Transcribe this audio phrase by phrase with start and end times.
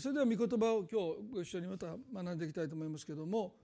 [0.00, 3.54] それでは御言葉を今日ご一緒にまた学んでいきたいと思いますけども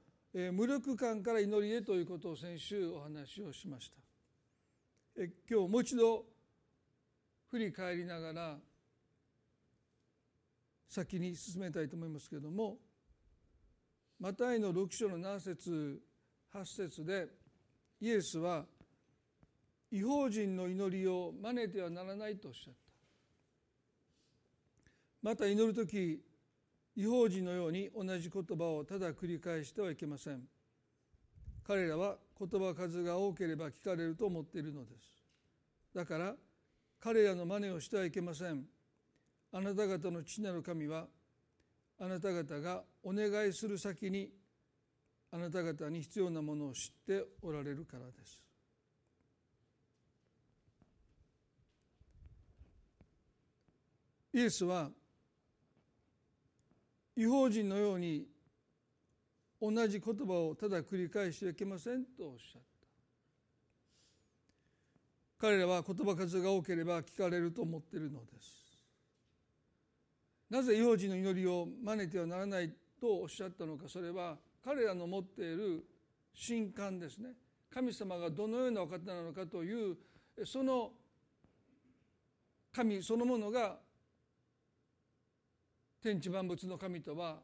[0.52, 5.22] 無力感から祈りへということを先週お話をしました。
[5.50, 6.26] 今日もう一度
[7.50, 8.59] 振り返りながら
[10.88, 12.77] 先に進めたいと思いますけども
[14.21, 16.01] マタイの6章の7節
[16.55, 17.29] 8節で
[18.01, 18.65] イエスは
[19.91, 22.88] 違法人の祈りを真似てはならないとおっしゃった。
[25.23, 26.21] また祈る時
[26.96, 30.43] 違法人のように同じ言葉をただ繰り返してはいけません。
[31.64, 35.12] 彼らは言葉数が多ければ聞かれると思っているのです。
[35.94, 36.34] だから
[37.00, 38.64] 彼らの真似をしてはいけません。
[39.52, 41.06] あなた方の父なる神は
[42.00, 44.30] あなた方がお願いする先に
[45.30, 48.42] あなた方に必要なものを知っておられるからです。
[54.32, 54.91] イエスは
[57.18, 58.28] 違法人のように
[59.60, 62.69] 同じ言葉をただ繰り返してはいけませんとおっしゃった。
[65.41, 68.78] 彼らは言葉数が多ければ聞かれると思っているのです。
[70.48, 75.84] なぜ違法人の祈りを真似てはならないとおっしゃったのかそれは彼らの持っている
[76.46, 77.30] 神感ですね。
[77.74, 79.96] 神様がどのようなお方なのかという
[80.44, 80.92] その
[82.72, 83.88] 神そのものが
[86.02, 87.38] 天地万物の神とは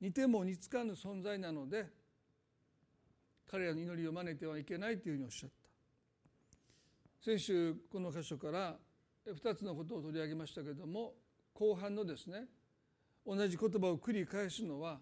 [0.00, 1.86] 似ても似つかぬ存在なので
[3.50, 5.62] 彼らの祈りを真似てはいけないというふうにおっしゃった。
[7.24, 8.76] 先週この箇所から
[9.26, 11.14] 2つのことを取り上げましたけれども
[11.54, 12.46] 後半のですね
[13.24, 14.98] 同じ言葉を繰り返すのは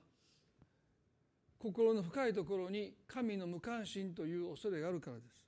[1.58, 5.46] 心の深いところに神の無関心という恐れがあるからです。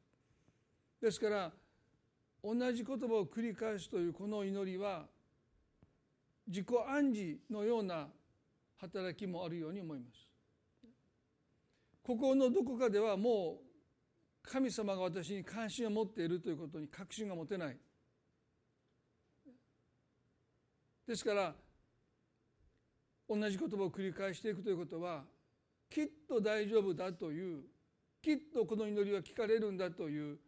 [1.03, 1.53] ですから
[2.45, 5.07] 同じ言葉を繰り返すというこの祈りは
[6.47, 8.09] 自己暗示のような
[8.79, 10.29] 働きもあるように思います
[12.03, 13.73] 心のどこかではもう
[14.43, 17.77] 神様が私に関心を持っているということに確信が持てない
[21.07, 21.55] ですから
[23.29, 25.23] 同じ言葉を繰り返していくということは
[25.89, 27.63] きっと大丈夫だという
[28.23, 30.39] きっとこの祈りは聞かれるんだという、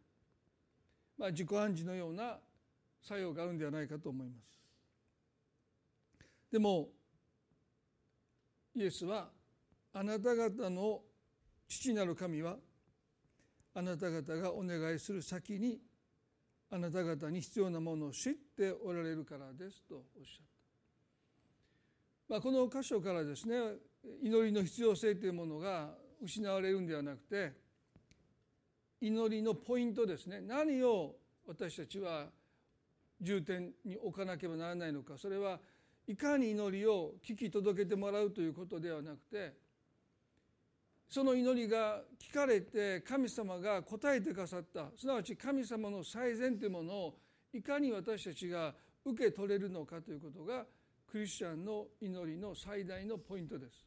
[1.19, 2.39] まあ、自己暗示のような
[3.03, 4.64] 作用があるんではないかと思います。
[6.55, 6.89] でも
[8.77, 9.27] イエスは
[9.93, 11.01] あなた方の
[11.67, 12.55] 父なる神は
[13.75, 15.81] あなた方がお願いする先に
[16.71, 20.47] あなた方に必要なものを知っておられるからですとおっしゃっ
[22.29, 22.35] た。
[22.35, 23.57] まあ、この箇所からですね
[24.23, 25.91] 祈りの必要性というものが
[26.23, 27.53] 失われるんではなくて
[29.01, 31.17] 祈りのポイントですね何を
[31.49, 32.29] 私たちは
[33.21, 35.59] 重点に置かなければならないのかそれは
[36.07, 39.53] いかに祈りを聞き届けてもらうということではなくて
[41.09, 47.15] その祈りが聞かれて神様が答えてくださったすなわち神様の最善というものを
[47.53, 50.65] いかに私たちが受け取れるのかということが
[51.07, 53.87] クリスチャンの祈りの最大のポイントです。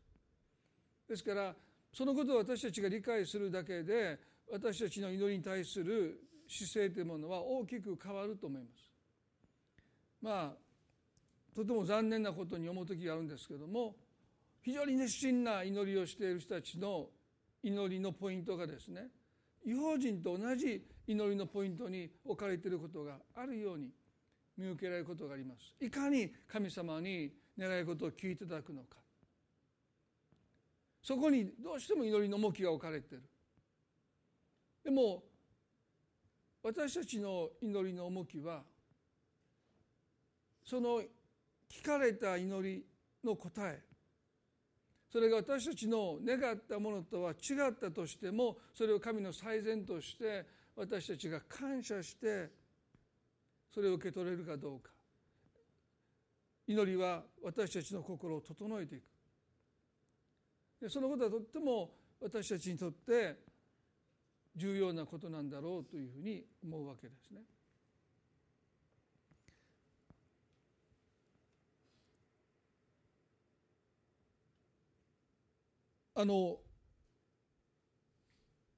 [1.09, 1.53] ですから
[1.91, 4.17] そのことを私たちが理解するだけで
[4.49, 8.91] 私たちの祈りに対する姿勢というものは大きく変わると思います。
[10.22, 10.66] まあ
[11.57, 13.95] とても残念なことに思う時があるんですけども
[14.62, 17.07] 非常に熱心な祈りをしている人たちの
[17.63, 19.07] 祈りのポイントがですね
[19.66, 23.90] 違法人と同じ祈りのポイントに置かれていることがあるように
[24.56, 25.73] 見受けられることがあります。
[25.84, 28.97] いかに神様に願い事を聞いていただくのか。
[31.01, 33.23] そこにどうしても祈りの重きが置かれている。
[34.84, 35.23] でも
[36.62, 38.62] 私たちの祈りの重きは
[40.63, 41.01] その
[41.69, 42.85] 聞かれた祈り
[43.23, 43.81] の答え。
[45.11, 50.45] それが私たちの願ったものとは違ったとしてもそれを神の最善として
[50.75, 52.50] 私たちが感謝して
[53.73, 54.91] それを受け取れるかどうか。
[56.67, 59.03] 祈りは私たちの心を整えていく。
[60.81, 61.91] でそのことはとっても
[62.22, 63.35] 私たちにとって
[64.55, 67.41] 重要なことなんだろうというふうに思うわけですね。
[76.19, 76.58] あの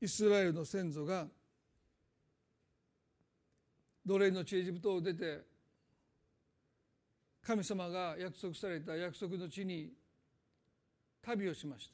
[0.01, 1.25] イスラエルの先祖が
[4.05, 5.39] 奴隷の地エジプトを出て
[7.41, 9.93] 神様が約束された約束の地に
[11.21, 11.93] 旅をしました。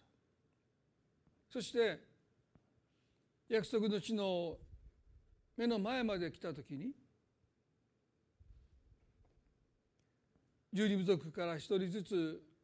[1.53, 1.99] そして
[3.47, 4.57] 約束の地の
[5.55, 6.89] 目の前まで来た時に
[10.73, 12.54] 12部族から1人ずつ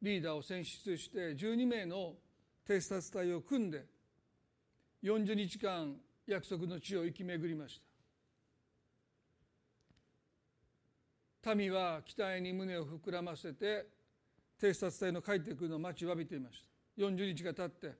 [0.00, 2.14] リーダーを選出して12名の
[2.66, 3.84] 偵察隊を組んで
[5.02, 5.96] 40日間
[6.26, 7.80] 約束の地を行き巡りまし
[11.42, 11.54] た。
[11.54, 13.86] 民は期待に胸を膨らませて
[14.60, 16.62] 偵察隊の帰ってくるのを待ちわびていまし
[16.96, 17.02] た。
[17.02, 17.96] 40日が経って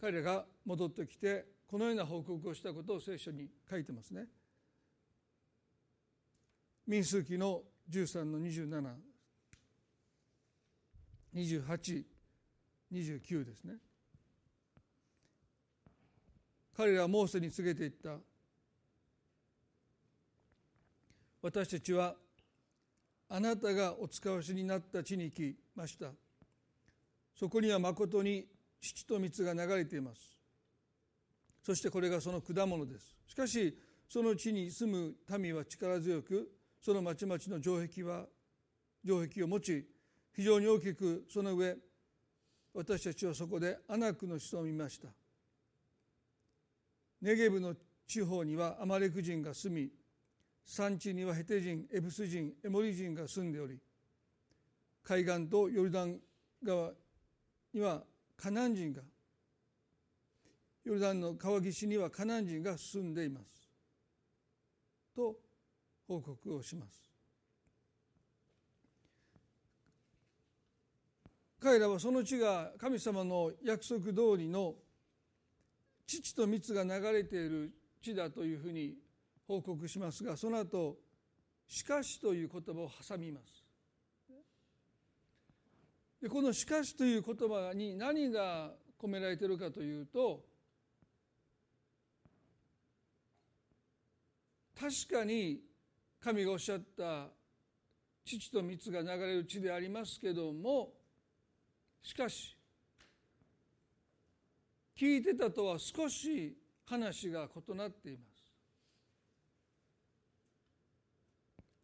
[0.00, 4.26] 彼らが戻ってきてこのような報告をしたことを聖書に書いてますね。
[6.86, 9.13] 民数記の13の27
[11.34, 12.04] 2829
[13.44, 13.74] ですね。
[16.76, 18.16] 彼らはモーセに告げていった。
[21.42, 22.14] 私たちは
[23.28, 26.06] あなたがお使わしになった地に来ました。
[27.38, 28.46] そこにはまことに
[28.80, 30.20] 父と蜜が流れています。
[31.62, 33.16] そしてこれがその果物です。
[33.26, 33.76] しかし
[34.08, 36.48] その地に住む民は力強く
[36.80, 38.26] その町々の城壁は
[39.02, 39.86] 城壁を持ち
[40.34, 41.76] 非常に大きくその上
[42.74, 45.08] 私たちはそこでアナクの子孫を見ました。
[47.22, 47.74] ネゲブの
[48.06, 49.90] 地方にはアマレク人が住み
[50.66, 53.78] 山地にはヘテ人エブス人エモリ人が住んでおり
[55.02, 56.18] 海岸とヨルダン
[56.64, 56.90] 川
[57.72, 58.02] には
[58.36, 59.02] カナン人が
[60.84, 63.70] ヨルダンの川岸にはカナン人が住んでいます。
[65.14, 65.36] と
[66.06, 67.03] 報告をします。
[71.64, 74.74] 彼らはその地が神様の約束通りの
[76.06, 77.72] 父と蜜が流れている
[78.02, 78.92] 地だというふうに
[79.48, 80.98] 報告しますがその後
[81.66, 83.64] しかしという言葉を挟みます。
[86.20, 88.70] でこのしかしという言葉に何が
[89.00, 90.44] 込められているかというと
[94.78, 95.62] 確かに
[96.22, 97.28] 神がおっしゃった
[98.26, 101.03] 父と蜜が流れる地でありますけども
[102.04, 102.54] しかし
[104.96, 106.54] 聞いてたとは少し
[106.84, 108.34] 話が異なっています。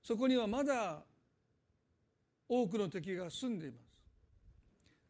[0.02, 1.02] そこにはまだ
[2.49, 3.81] 多くの敵が住んでいます。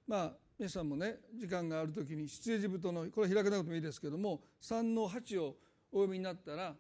[0.07, 5.56] まあ皆さんもね時間がある時に出エジプトのこれ開かなくてもいいですけども3の8を
[5.91, 6.75] お読みになったら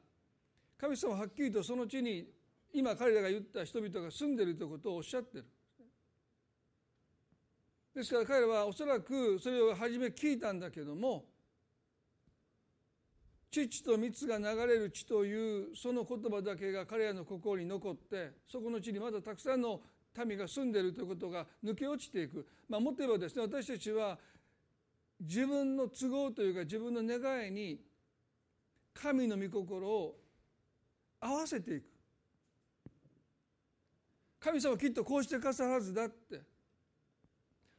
[0.78, 2.28] 神様はっきりとその地に
[2.72, 5.46] 今彼らが言った人々が住んでいるということをおっしゃってる。
[7.94, 11.24] ですから彼らはおそらくそれを初め聞いたんだけども
[13.50, 19.80] 父と蜜が流れる地というその言葉だけが彼らの心に残ってそこの地にまだたくさんの
[20.24, 24.18] 民が住んでいるということが抜け落ちていく、まあ、もっと言えばですね私たちは
[25.20, 27.80] 自分の都合というか自分の願いに
[28.94, 30.16] 神の御心を
[31.20, 31.84] 合わせていく。
[34.40, 36.49] 神様きっとこうしてくださるはずだって。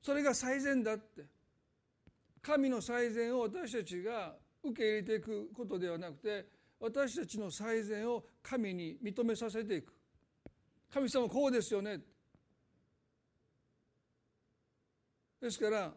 [0.01, 1.25] それが最善だって。
[2.42, 6.45] 神の最善を私たちが受け入れていくことではなくて
[6.80, 9.94] 私たちの最善を神に認めさせていく。
[10.92, 12.00] 神様こうですよね。
[15.39, 15.92] ですから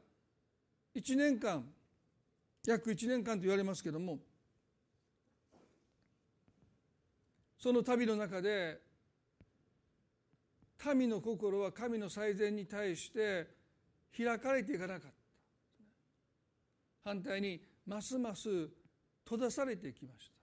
[0.95, 1.65] 1年間
[2.67, 4.19] 約1年間と言われますけども
[7.59, 8.81] その旅の中で
[10.95, 13.64] 民の心は神の最善に対して
[14.17, 15.09] 開かれていかなかった。
[17.05, 18.49] 反対にますます
[19.25, 20.35] 閉ざされてきました。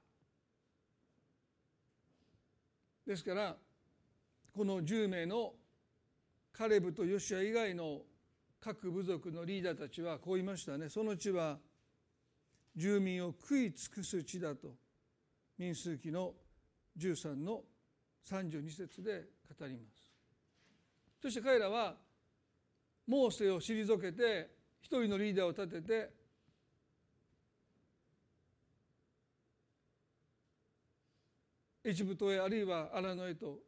[3.07, 3.55] ですから
[4.53, 5.53] この10名の
[6.51, 8.01] カレブとヨシア以外の
[8.59, 10.89] 各部族のリーダーたちはこう言いましたね。
[10.89, 11.57] その地は
[12.75, 14.75] 住民を食い尽くす地だと
[15.57, 16.33] 民数記の
[16.97, 17.63] 13の
[18.29, 19.23] 32節で
[19.59, 20.11] 語ります。
[21.21, 21.95] そして彼らは
[23.11, 24.49] モーセを退けて
[24.81, 26.09] 一人のリーダーを立てて
[31.83, 33.59] エジプトへあるいは荒野へと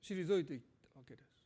[0.00, 0.60] 退いていっ
[0.94, 1.44] たわけです。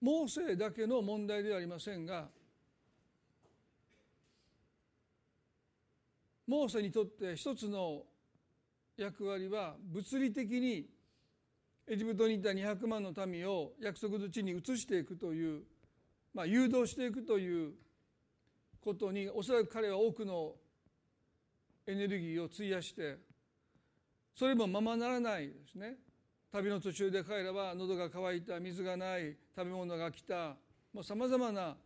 [0.00, 2.28] モーセだけの問題ではありませんが
[6.46, 8.04] モーセにとって一つの
[8.98, 10.86] 役割は物理的に
[11.86, 15.62] エジプトにいた200万の民を約束の地に移していくという、
[16.34, 17.72] まあ、誘導していくという
[18.80, 20.52] ことにおそらく彼は多くの
[21.86, 23.16] エネルギーを費やして
[24.34, 25.96] それもままならないですね。
[26.52, 30.56] 旅の途中で彼らは喉が渇いた水がない食べ物が来た
[31.02, 31.76] さまざまな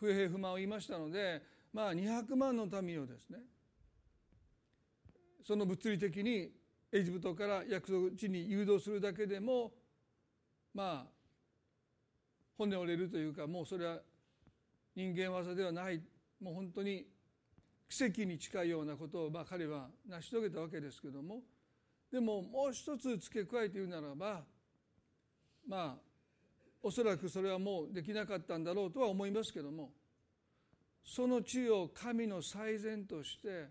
[0.00, 3.38] 不平不満を言いましたのでまあ200万の民をですね
[5.46, 6.50] その物理的に
[6.90, 9.72] エジプトから約束地に誘導するだけでも
[10.72, 11.14] まあ
[12.56, 13.98] 骨折れるというかもうそれは
[14.96, 16.00] 人間技ではない。
[16.40, 17.06] もう本当に
[17.88, 21.42] 奇跡に近いようなことをまあ彼は成し遂げたわけですけども。
[22.10, 24.44] でももう一つ付け加えて言うならば
[25.66, 26.14] まあ
[26.80, 29.90] おそらくそれはもうできなかったんだろうとは思いますけども
[31.04, 33.68] その地を神の最善として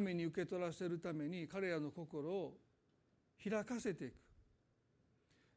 [0.00, 2.54] 民に受け取らせるために彼らの心を
[3.42, 4.14] 開かせていく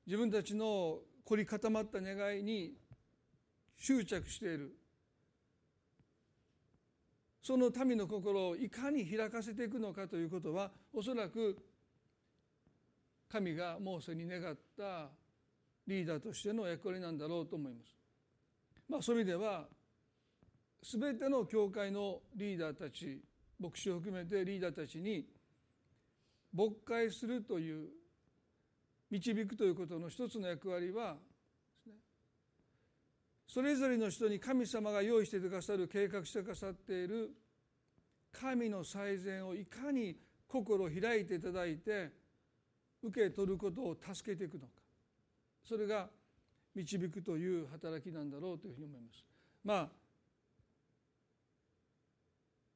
[0.05, 2.73] 自分たちの凝り固まった願いに
[3.77, 4.75] 執着している
[7.41, 11.57] その民の心をいかに開かせていくのかということはおそらく
[13.31, 15.09] 神がモーセに願った
[15.88, 17.95] リーダーとしての役割なんだろうと思います。
[18.88, 19.65] まあ、そういう意味では
[20.83, 23.21] 全ての教会のリーダーたち
[23.61, 25.25] 牧師を含めてリーダーたちに
[26.53, 27.89] 牧会するという
[29.11, 31.15] 導くということの一つの役割は
[33.47, 37.31] それぞれの人に神様が用意してくださる計画してくださっている
[38.31, 40.15] 神の最善をいかに
[40.47, 42.09] 心を開いていただいて
[43.03, 44.73] 受け取ることを助けていくのか
[45.63, 46.07] それが
[46.73, 49.25] 導くという働きなんだろうというふうに思います。
[49.63, 50.00] まあ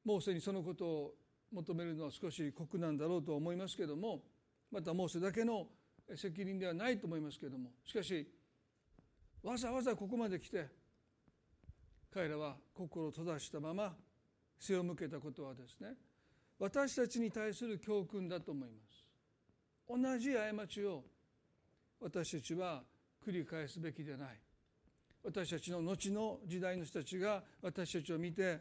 [0.06, 1.14] モーセにそのことを
[1.52, 4.22] 求めるのは少し酷なんだろうと思いますけども
[4.70, 5.66] またモーセだけの
[6.14, 8.26] 責任ではないと思いますけどもしかし
[9.42, 10.68] わざわざここまで来て
[12.14, 13.96] 彼らは心を閉ざしたまま
[14.60, 15.94] 背を向けたことはですね
[16.60, 19.06] 私たちに対する教訓だと思います。
[19.88, 21.04] 同じ過ちを
[22.00, 22.82] 私たちは
[23.26, 24.40] 繰り返すべきでない。
[25.22, 28.60] 私たちの後の時代の人たちが私たちを見て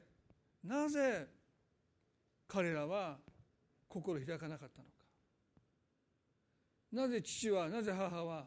[0.66, 1.28] なぜ
[2.48, 3.18] 彼らは
[3.88, 4.92] 心開かなかったのか
[6.92, 8.46] なぜ父はなぜ母は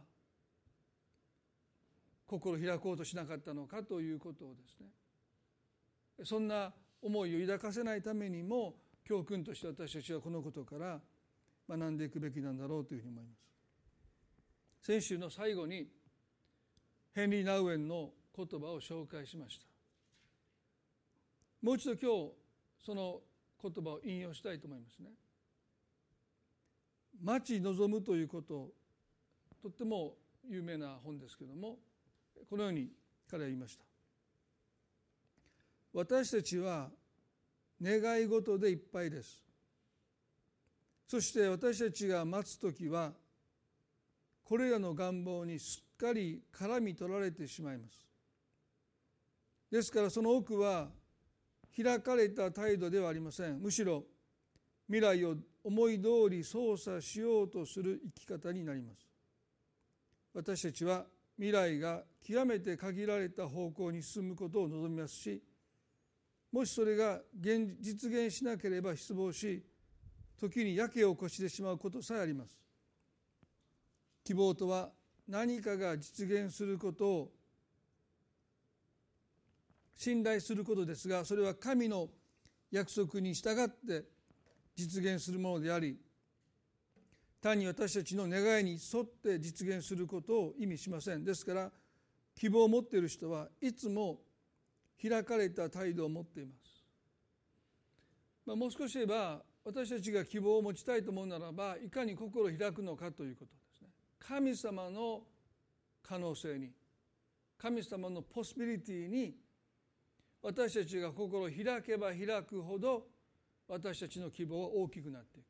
[2.27, 11.01] 心開こうとしなかったのかということをですねそんな思いを抱かせないためにも教訓として私たちはこのことから
[11.69, 13.49] 学んでいくべきなんだろうというふうに思います。
[14.83, 15.87] 先週の最後に
[17.15, 19.68] ヘンリー・ナウエンの言葉を紹介しました。
[21.62, 22.33] もう一度今日
[22.85, 23.21] その
[23.61, 25.11] 言葉を引用したいと思いますね。
[27.23, 28.71] 待ち望むということ
[29.61, 30.15] とっても
[30.49, 31.77] 有名な本ですけども
[32.49, 32.91] このように
[33.29, 33.85] 彼は言いました
[35.93, 36.91] 私たちは
[37.83, 39.43] 願い事でいっぱいです
[41.09, 43.12] そして私たちが待つ時は
[44.45, 48.07] これらの願望にすっかり絡み取られてしまいます。
[49.71, 50.88] ですからその多くは
[51.77, 53.61] 開かれた態度ではありません。
[53.61, 54.05] むしろ
[54.87, 59.07] 未来を思い通り操作しようとする生き方になります。
[60.35, 61.05] 私たちは
[61.37, 65.43] 未来が極めて限られた方向に進むことを望みますし
[66.53, 69.63] もしそれが現実現しなければ失望し
[70.39, 72.57] 時にやけを起こしてしまうことさえあります。
[74.25, 74.91] 希望とは
[75.27, 77.33] 何かが実現することを
[79.99, 82.09] 信頼することですがそれは神の
[82.71, 84.05] 約束に従って
[84.76, 85.99] 実現するものであり
[87.43, 91.25] 単に私たちの願いに沿って実現することを意味しません。
[91.25, 91.71] ですから
[92.37, 94.21] 希望を持っている人はいつも
[95.02, 96.85] 開かれた態度を持っています、
[98.47, 103.88] まあ、もう少し言えば私たちが希望を持ちたいと思うならばいかに心を開くのかということですね。
[104.21, 105.23] 神様の
[106.02, 106.71] 可能性に
[107.57, 109.35] 神様のポスビリティに
[110.42, 113.07] 私たちが心を開けば開くほど
[113.66, 115.47] 私たちの希望は大きくなっていく。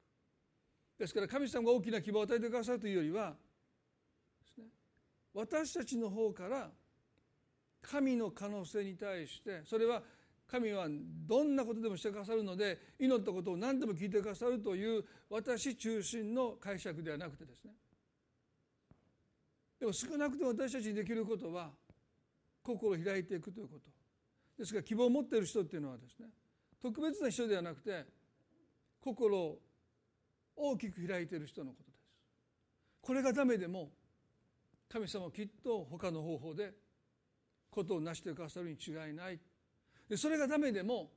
[0.99, 3.35] ですから神様が大きな希望を与えてくださるというよりは
[5.33, 6.71] 私たちの方から
[7.81, 10.03] 神の可能性に対してそれは
[10.51, 10.89] 神は
[11.27, 17.73] どんなことでもしてくださるので祈ったことを何でも聞いてくださるという私中心の解釈ではなくてですね。
[19.79, 21.71] でも少なくとも私たちにできることは
[22.63, 23.98] 心を開いていくということ。
[24.59, 26.27] ですから希望を持っている人っていうのはですね
[26.83, 28.05] 特別な人ではなくて
[29.01, 29.59] 心を
[30.57, 31.99] 大きく開いている人のことです。
[33.01, 33.91] これがダメでも
[34.89, 36.73] 神様はきっと他の方法で
[37.71, 39.39] ことを成してくださるに違いない。
[40.09, 41.11] でそれがダメでも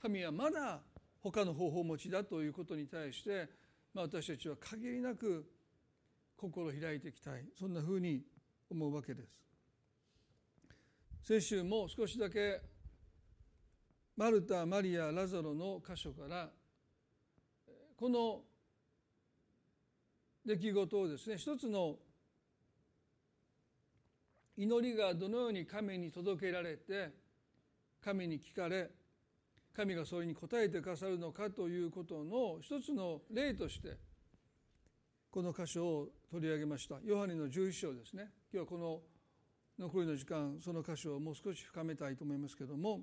[0.00, 0.80] 神はまだ
[1.22, 3.48] 他の方法を持ちだということに対して、
[3.94, 5.46] まあ、私たちは限りなく
[6.36, 7.44] 心を開いていきたい。
[7.58, 8.22] そんなふうに
[8.70, 9.45] 思うわけです。
[11.26, 12.60] 先週も少しだけ
[14.16, 16.50] マルタマリアラザロの箇所から
[17.96, 18.42] この
[20.46, 21.96] 出来事をですね一つの
[24.56, 27.10] 祈りがどのように神に届けられて
[28.04, 28.88] 神に聞かれ
[29.74, 33.96] 神がそれに応えてくださるのかということの一つの例として
[35.32, 37.00] この箇所を取り上げました。
[37.04, 38.30] ヨハネの11章ですね。
[38.52, 39.15] 今日はこの
[39.78, 43.00] 残りの時間その箇所をもう少し深めたいと思いますけれども。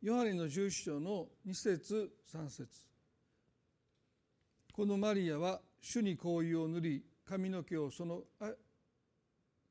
[0.00, 2.68] ヨハネの11章の2節3節。
[4.72, 8.22] このマリアは主に香油を塗り髪の毛をその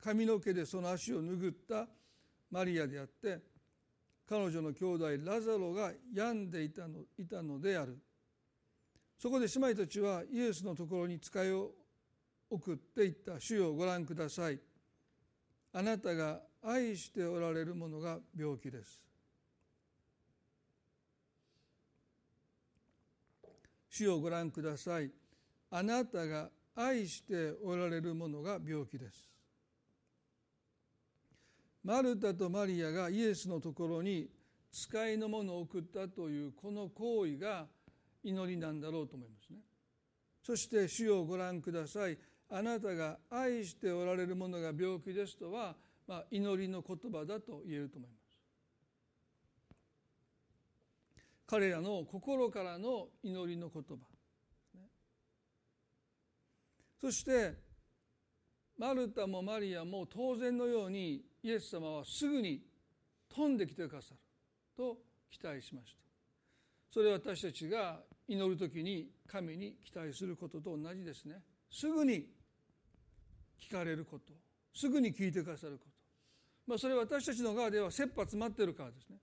[0.02, 1.88] 髪の毛でその足を拭った
[2.50, 3.40] マリアであって
[4.28, 7.98] 彼女の兄弟ラザロが病んでいたのいたのである。
[9.18, 11.72] そこで姉妹たちはイエスのところに使いを
[12.54, 13.40] 送っていった。
[13.40, 14.60] 主よご覧ください。
[15.74, 19.02] あなたが愛しておられるものが病気です。
[23.90, 25.12] 主をご覧ください。
[25.72, 29.30] あなたが愛しておられるものが病気です。
[31.84, 34.30] マルタとマリアがイエスのところに
[34.72, 37.66] 使いのものを送ったというこの行為が
[38.24, 39.58] 祈りなんだろうと思いますね。
[40.46, 42.18] そして主をご覧ください。
[42.56, 45.76] あなたが愛しておられるものが病気ですとは、
[46.08, 48.24] まあ、祈りの言葉だと言えると思います。
[51.48, 53.96] 彼らの心からの祈りの言葉。
[57.02, 57.56] そして
[58.78, 62.62] マルタもマリアも当然のようにイエス様はすぐに
[63.36, 64.18] 飛んできてくださる
[64.78, 65.00] と
[65.32, 65.98] 期待しました。
[66.92, 71.42] それは私たちが祈る時に神に期待することと同じですね。
[71.72, 72.28] すぐに
[73.62, 74.34] 聞かれること
[74.74, 75.92] すぐに聞いてくださること
[76.68, 79.18] まあそれは私たちの側では切羽詰まってるからですね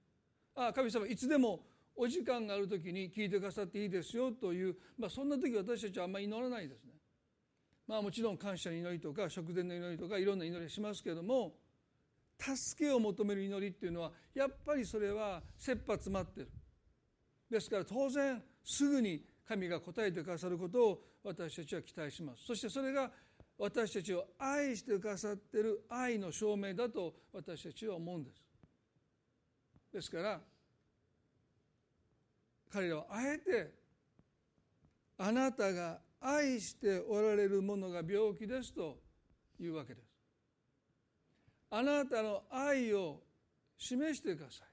[0.57, 1.61] ああ神様いつでも
[1.97, 6.93] お時間がある時に聞いてくださっていいですよという、まあ、そんな時私たちはあんまり祈らないですね。
[7.87, 11.52] まあもちろん感謝の祈りとか食前の祈りとかいろんな祈りしますけども
[12.39, 16.50] 助けを求める祈りっていうのはやっぱりそれは切羽詰まってる。
[17.50, 22.45] ですから当然すぐに神が答えてくださることを私たちは期待します。
[22.47, 23.11] そしてそれが
[23.63, 28.43] 私たちを愛してくださってる愛の証明だと私たちは思うんです。
[29.93, 30.41] ですから
[32.73, 33.71] 彼らはあえて
[35.19, 38.97] あなたが愛しておられるものが病気ですと
[39.61, 40.07] いうわけです。
[41.71, 43.21] あなたの愛を
[43.77, 44.69] 示してください。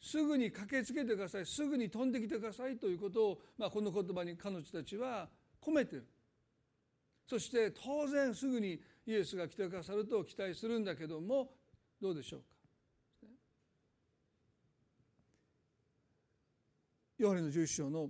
[0.00, 1.46] すぐに駆けつけてください。
[1.46, 5.28] すぐに飛んできてくださいということを、まあ、この言葉に彼女たちは
[5.60, 6.06] 込めてる。
[7.28, 11.50] そして当然すぐにイエスが来てくださると期待するんだけども
[12.00, 12.46] どうでしょうか？
[17.18, 18.08] ヨハネの11章の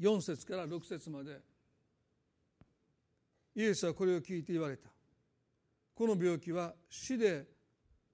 [0.00, 1.40] 4節から6節まで
[3.56, 4.88] イエスはこれを聞いて言われた。
[5.94, 7.46] この病気は死で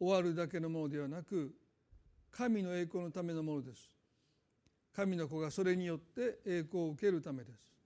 [0.00, 1.54] 終わるだけのものではなく
[2.30, 3.90] 神の栄光のためのものです。
[4.94, 7.77] 神の子がそれによって栄光を受けるためです。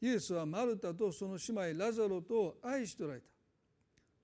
[0.00, 3.26] イエスはマルタとその姉妹ラザロと愛しておられた。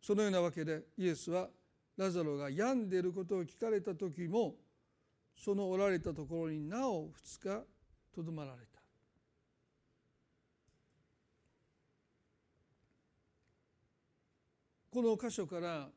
[0.00, 1.48] そのようなわけでイエスは
[1.96, 4.54] ラザロが病んでいることを聞かれた時も
[5.36, 7.64] そのおられたところになお2日
[8.14, 8.74] とどまられた。
[14.90, 15.88] この箇所から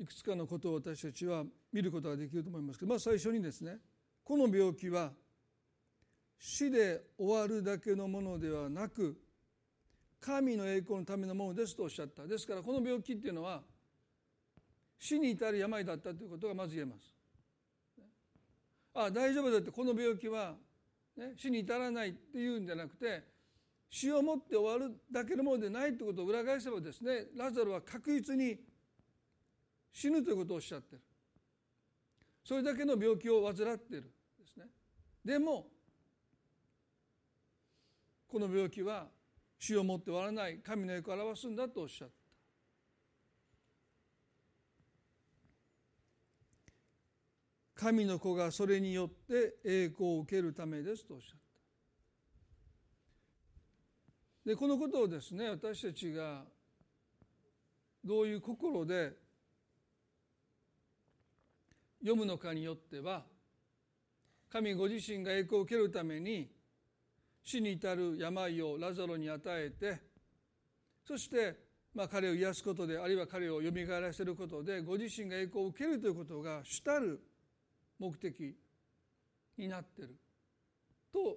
[0.00, 3.78] いくつかのことを私たちは見ることができると思いますけどまず最初にですね
[4.24, 5.12] この病気は
[6.44, 9.16] 死で終わるだけのものではなく
[10.20, 12.26] 神の栄光のためのものですとおっしゃった。
[12.26, 13.62] ですからこの病気っていうのは
[14.98, 17.14] 死に至る病だったということがまず言えます。
[18.92, 20.56] あ大丈夫だってこの病気は、
[21.16, 23.22] ね、死に至らないっていうんじゃなくて
[23.88, 28.58] 死をもって終わるだけのものでないってことを裏返せばですねラザロは確実に
[29.92, 31.02] 死ぬということをおっしゃってる。
[32.44, 34.66] それだけの病気を患ってるですね。
[35.24, 35.71] でも
[38.32, 39.08] この病気は
[39.58, 42.14] 死をもって終わらない神の栄光を表すんだとおっしゃった。
[47.74, 51.40] 神の子がそれによって栄光を受けるためですとおっしゃっ
[54.44, 54.48] た。
[54.48, 56.44] でこのことをですね私たちが
[58.02, 59.12] どういう心で
[62.00, 63.26] 読むのかによっては
[64.48, 66.61] 神ご自身が栄光を受けるために
[67.44, 70.00] 死に至る病をラザロに与えて
[71.04, 77.20] そしてまあ、彼を癒すことであるいは彼をよみがえらせることでご自身が栄光を受けるということが主たる
[77.98, 78.56] 目的
[79.58, 80.16] になっている
[81.12, 81.36] と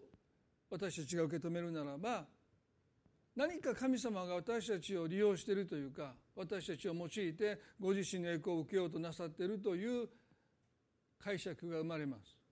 [0.70, 2.26] 私たちが受け止めるならば
[3.36, 10.08] 何か神様が私たちを利用しているというか私たちを用いてご自身の栄光を受けようとなさっているという
[11.22, 12.45] 解釈が生まれます。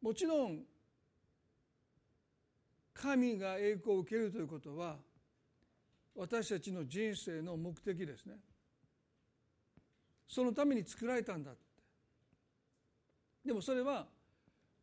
[0.00, 0.62] もちろん
[2.94, 4.96] 神が栄光を受けるということは
[6.14, 8.34] 私たちの人生の目的ですね。
[10.28, 11.60] そのために作られたんだって。
[13.44, 14.06] でもそれは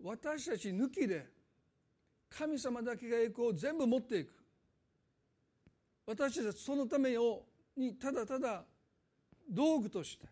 [0.04, 1.26] 私たち抜きで
[2.30, 4.34] 神様だけが栄光を全部持っていく。
[6.06, 7.16] 私たちはそのため
[7.76, 8.64] にただただ
[9.50, 10.26] 道具として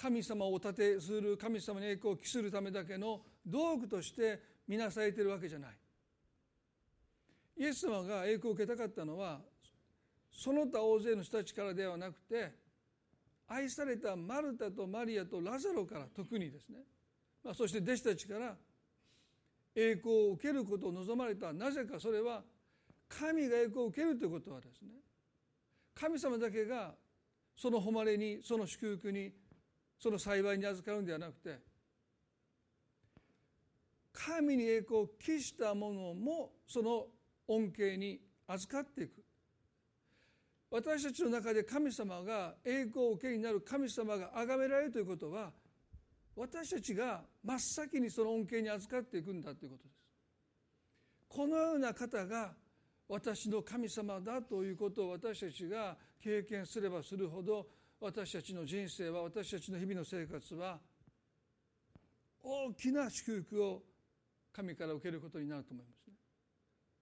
[0.00, 5.70] 神様をお立てする神様に栄光を期するためだけの道具として見なされているわけじゃない。
[7.58, 9.40] イエス様が栄光を受けたかったのは
[10.32, 12.50] その他大勢の人たちからではなくて
[13.46, 16.78] 愛されたマルタとマリアとラザロから特にですね、
[17.44, 18.54] まあ、そして弟子たちから
[19.74, 21.52] 栄光を受けることを望まれた。
[21.52, 22.42] なぜかそれは
[23.06, 24.92] 神が栄光を受けるということはですね
[25.94, 26.94] 神様だけが
[27.54, 29.32] その誉れにその祝福に
[30.00, 31.58] その幸いに預かるんではなくて
[34.12, 37.06] 神に栄光を期したものもその
[37.46, 39.22] 恩恵に預かっていく
[40.70, 45.52] 私たちの中で神様が栄光を受けになる神様が崇められるということは
[46.36, 50.00] 私たちが真っ先にその恩恵に預かっていくんだということです。
[51.28, 52.52] このような方が
[53.08, 57.66] 私の神様だということを私たちが経験すればするほど
[58.00, 60.78] 私たちの人生は私たちの日々の生活は
[62.42, 63.82] 大きな祝福を
[64.52, 66.14] 神から受けることになると思いますね。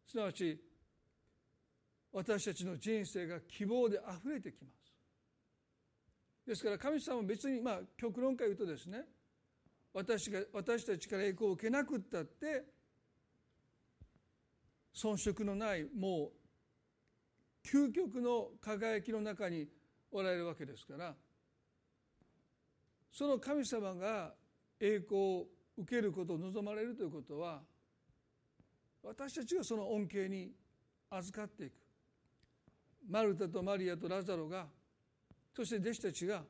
[0.07, 0.61] すなわち
[2.13, 4.93] 私たちの人生が希望であふれてきます。
[6.45, 9.05] ですから神様は別にまあ極論から言うとですね
[9.93, 12.65] 私が私たちから栄光を受けなくったって
[14.97, 16.33] 遜色のないも
[17.65, 19.69] う究極の輝きの中に
[20.11, 21.15] おられるわけですから。
[23.13, 24.35] その神様が
[24.79, 27.61] 栄光を受けることを望まれるということは
[29.03, 30.53] 私たちがその恩恵に
[31.11, 31.73] 預かっていく。
[33.09, 34.67] マルタとマリアとラザロが
[35.55, 36.43] そして弟子たちが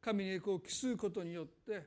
[0.00, 1.86] 神に栄光を期すことによって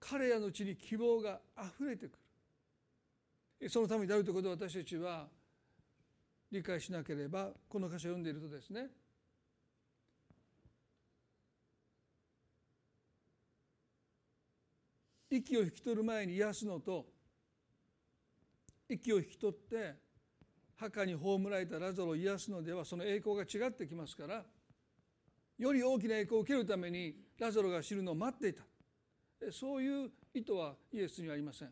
[0.00, 2.18] 彼らのうちに希望があふれてく
[3.60, 3.70] る。
[3.70, 5.26] そのためになるということを私たちは
[6.50, 8.88] 理解しなければこの箇所を読んでいるとですね
[15.30, 17.06] 息を引き取る前に癒すのと
[18.88, 19.94] 息を引き取って
[20.76, 24.42] 墓に葬られたラザロを癒すのではその栄光が違ってきますから
[25.58, 28.62] より大きな栄光を受けるためにラザロが知るのを待っていた
[29.52, 31.68] そういう意図はイエスにはありません。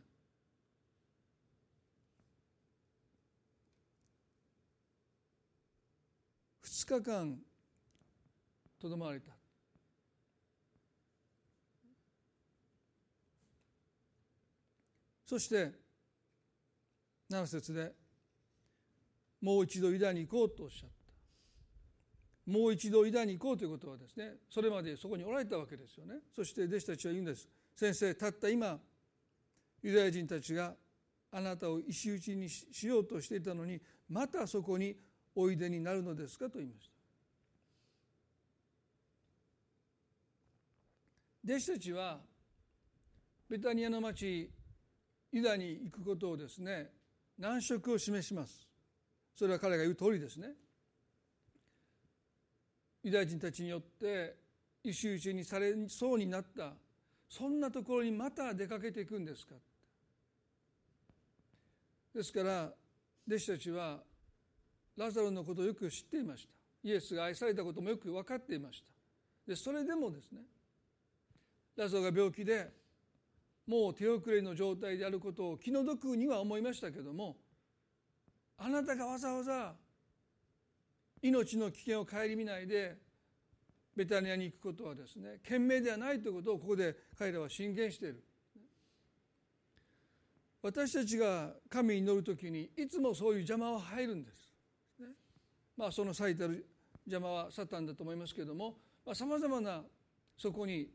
[6.86, 7.36] 日間
[8.80, 9.32] とどまれた。
[15.24, 15.72] そして
[17.28, 17.92] 7節で
[19.40, 22.50] もう一度ユダに行こうとおっしゃった。
[22.50, 26.14] もう一度ユダに行こうということはですねそれまでそこにおられたわけですよね。
[26.34, 27.48] そして弟子たちは言うんです。
[27.74, 28.78] 先生たった今
[29.82, 30.74] ユダヤ人たちが
[31.32, 34.96] あなたを石打ちにしようとしていたのにまたそこに
[35.38, 36.46] おいでになるのですか？
[36.46, 36.88] と言いまし
[41.44, 41.52] た。
[41.52, 42.18] 弟子たちは
[43.48, 44.50] ベタニアの町
[45.30, 46.90] ユダに行くことをですね
[47.38, 48.66] 難色を示します。
[49.34, 50.48] それは彼が言う通りですね。
[53.04, 54.34] ユダヤ人たちによって
[54.82, 56.72] 石打ちにされそうになった。
[57.28, 59.54] そんなところにまた出かけていくんですか？
[62.14, 62.72] ですから
[63.28, 63.98] 弟子たちは
[64.96, 66.88] ラザロのことをよく知っていました。
[66.88, 68.90] イエスが愛されたこともよく分かっていました。
[69.46, 70.40] でそれでもですね
[71.76, 72.72] ラザロが病気で
[73.66, 77.36] もう手遅れの状態であることを気の毒には思いましたけども
[78.58, 79.74] あなたがわざわざ
[81.22, 82.96] 命の危険を顧みないで
[83.94, 88.22] ベタニアに行くことはですね賢明ではないということをここで彼らは進言している。
[90.62, 94.45] 私たちが神に祈る時にいつもそういう邪魔は入るんです、
[95.76, 96.66] まあその最たる
[97.06, 98.76] 邪魔はサタンだと思いますけれども
[99.12, 99.82] さまざ、まな
[100.36, 100.88] そこに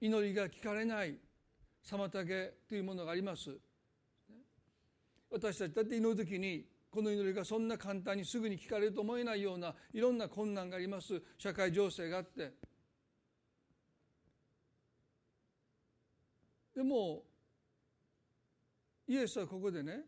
[0.00, 1.18] 祈りが聞かれない
[1.86, 3.50] 妨げというものがあります。
[5.30, 11.20] 私たちだって祈る時にこの祈りがそんな簡単にすぐに聞かれると思えないようないろんな困難があります。
[11.36, 12.52] 社会情勢があって。
[16.74, 17.22] でも
[19.06, 20.00] イエスはここでね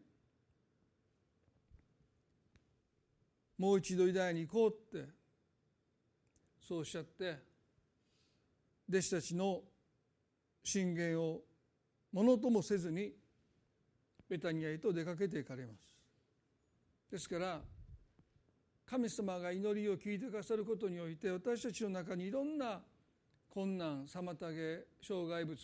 [3.59, 5.09] もう一度偉大に行こうって
[6.61, 7.37] そうおっしゃって
[8.89, 9.61] 弟子たちの
[10.63, 11.41] 信玄を
[12.13, 13.13] ものともせずに
[14.29, 15.79] ベタニアへと出かけていかれます。
[17.11, 17.61] ですから
[18.87, 22.81] 神様が祈りを聞いてくださることにおいて私たちの中にいろんな
[23.49, 25.59] 困難妨げ障害物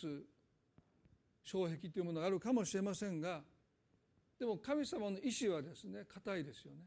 [1.43, 3.41] 障壁というものがあるかもしれませんが
[4.39, 6.79] でも神様の意志はですね固いですよね。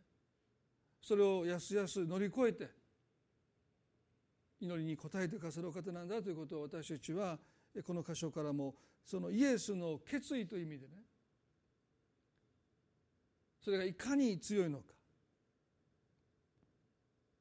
[1.01, 2.69] それをやすやす乗り越えて
[4.61, 7.39] 祈りに応えてくださる方なんだということを私たちは
[7.87, 10.93] この箇所からもそのイエスの決意という意味でね
[13.61, 14.85] それがいかに強いのか。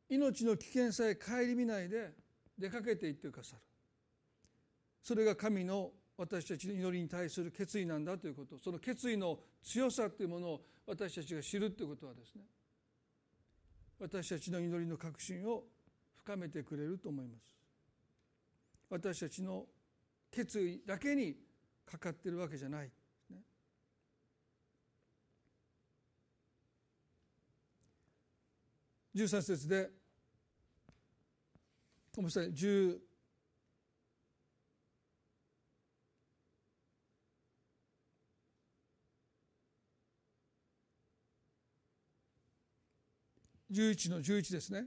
[0.09, 2.11] 命の危険さえ顧みないで
[2.57, 3.61] 出かけていってくださる。
[5.01, 8.57] それが神の私たちの祈りに対する決意なんだということ。
[8.57, 12.41] その決意の強さというものを私たちが知るということはですね
[13.99, 15.63] 私たちの祈りの確信を
[16.15, 17.55] 深めてくれると思います。
[18.89, 19.65] 私たちの
[20.31, 21.35] 決意だけに
[21.85, 22.91] かかっているわけじゃない、
[23.29, 23.37] ね、
[29.15, 29.89] 13節で
[32.15, 32.53] ごめんなさい。
[43.71, 44.85] 11の11ですね。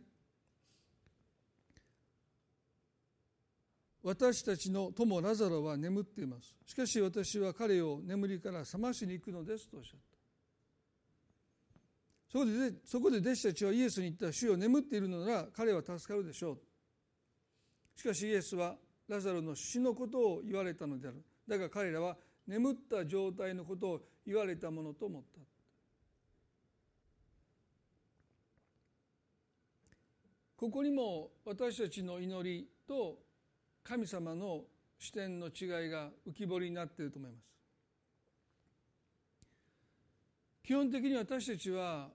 [4.03, 6.55] 私たちの友ラザロは眠っています。
[6.65, 10.11] しかし私は彼を眠りから覚ましに行くのですとおっしゃった。
[12.33, 12.53] そこで
[12.85, 16.59] そこで弟子たちはイエスに言った主よ眠っているのなら彼は助かるでしょう。
[17.97, 18.77] しかしイエスは
[19.09, 21.23] ラザロの死のことを言われたのである。
[21.47, 22.17] だが彼らは
[22.47, 25.41] 眠った状態のことを言われたものと思った。
[30.61, 33.17] ここにも私たちの祈りと
[33.83, 34.65] 神様の
[34.99, 37.43] 視点の違いが浮き彫りになっていると思います。
[40.63, 42.11] 基本的に私たちは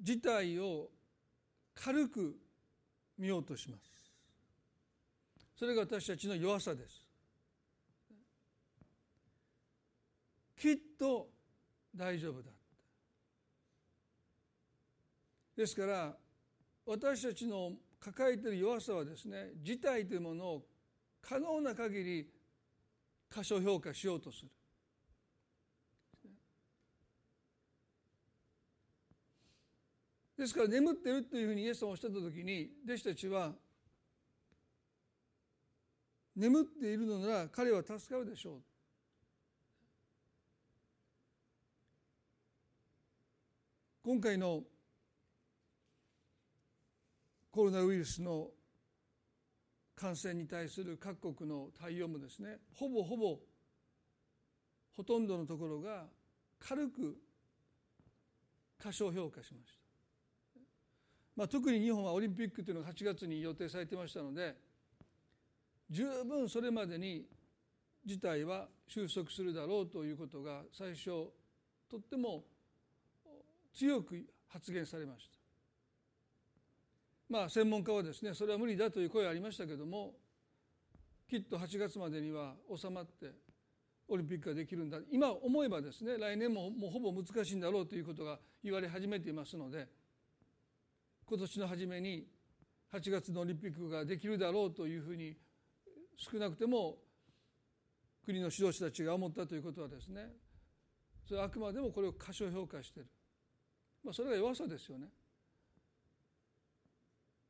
[0.00, 0.88] 事態を
[1.74, 2.36] 軽く
[3.18, 3.82] 見ようとします。
[5.58, 7.02] それが私たちの弱さです。
[10.56, 11.26] きっと
[11.92, 12.52] 大丈夫だ
[15.56, 16.16] ですから
[16.86, 20.66] 私たちの抱えている弱さはですね事態というものを
[21.20, 22.30] 可能な限り
[23.28, 24.48] 過小評価しようとする。
[30.38, 33.52] ですから眠ってるというふうにイエス様おっしゃった時に弟子たちは
[36.36, 38.62] 眠っているのなら彼は助かるでしょう。
[44.04, 44.62] 今回の
[47.56, 48.48] コロナウイルスの
[49.94, 53.38] 感染に対する各国の対応もですねほぼほぼ
[54.94, 56.04] ほとんどのところが
[56.58, 57.16] 軽く
[58.76, 59.72] 過小評価しまし
[60.54, 60.60] た、
[61.34, 64.54] まあ、特に日本はオリンピックというのが8月に予定されてましたので
[65.88, 67.24] 十分それまでに
[68.04, 71.06] 事態は収束するだろうということが最初
[71.90, 72.44] とっても
[73.72, 75.35] 強く発言されました。
[77.28, 80.14] まあ専門家はですねそれは無理だという声ありましたけども
[81.28, 83.32] きっと8月までには収まって
[84.08, 89.88] オリンピックができるんだ今思えばですね来年ももうほぼ難しいんだろうということが言われ始めていますので
[91.24, 92.24] 今年の初めに
[92.94, 95.36] 8月のオリンピックができるだろうというふうに
[96.16, 96.98] 少なくても
[98.24, 100.28] 国の指導者たちが思ったということはですね
[101.26, 103.08] それはあくまでもこれを過小評価している、
[104.04, 105.08] まあ、それが弱さですよね。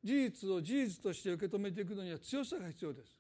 [0.07, 3.19] 事実を事実として受け止めていくのには強さが必要です。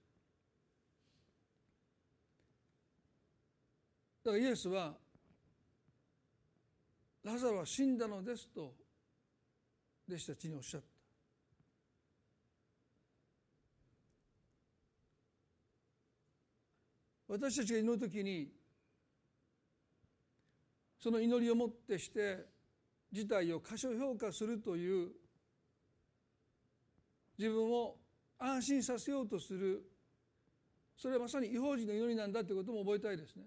[4.24, 4.94] だからイエスは
[7.24, 8.72] ラザロは死んだのですと
[10.08, 10.86] 弟子たちにおっしゃった。
[17.26, 18.52] 私たちが祈る時に
[21.00, 22.46] その祈りをもってして
[23.10, 25.25] 事態を過小評価するという
[27.38, 27.96] 自分を
[28.38, 29.84] 安心させようとする
[30.96, 33.44] それはまさに違法人の祈りなんだということも覚えたいですね。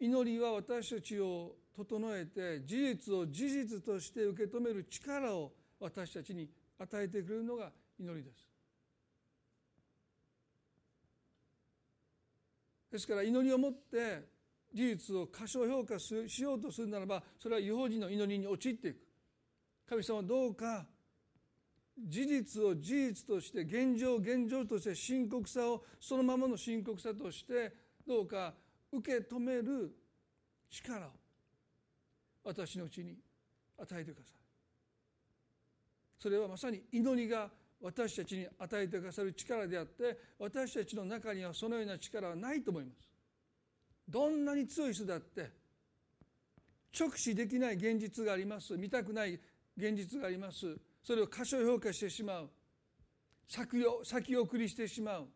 [0.00, 8.48] 祈りは私たちを整えて事実を事実として受け止める力を私たちに与えてくれるのが祈りです。
[12.90, 14.28] ですから祈りをもって
[14.74, 19.11] 事実を過小評価しようとするならばそれは違法人の祈りに陥っていく
[19.92, 20.86] 神様どうか
[21.98, 27.70] 事実を事実として現状現状として深刻さをそのままの深刻さとして
[28.06, 28.54] どうか
[28.90, 29.94] 受け止める
[30.70, 31.10] 力を
[32.44, 33.16] 私のうちに
[33.78, 34.36] 与えてください
[36.18, 37.50] それはまさに祈りが
[37.82, 43.10] 私たちに与えてくださる力であって私たちの中にはそのような力はないと思います
[44.08, 45.50] どんなに強い人だって
[46.98, 49.38] 直視できない現実があります見たくない
[49.76, 50.78] 現実があります。
[51.02, 52.50] それを過小評価してしまう。
[53.48, 55.28] 先先送りしてしまう。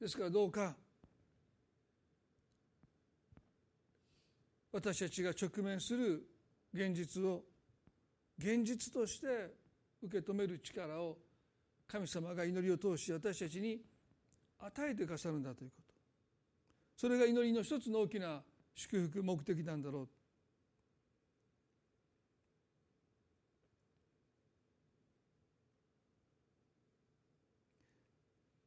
[0.00, 0.76] ですからどうか。
[4.72, 6.22] 私たちが直面する
[6.72, 7.42] 現実を
[8.38, 9.26] 現実として
[10.02, 11.18] 受け止める力を
[11.88, 13.80] 神様が祈りを通し私たちに
[14.60, 15.94] 与えてくださるんだということ。
[16.96, 18.42] それが祈りの一つの大きな
[18.74, 20.08] 祝福目的なんだろう。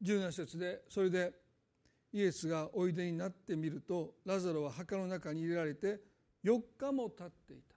[0.03, 1.33] 17節でそれで
[2.11, 5.99] イエスがおいでになってみるとラザロは墓の中に入れられて
[6.43, 7.73] 4日も経っていた。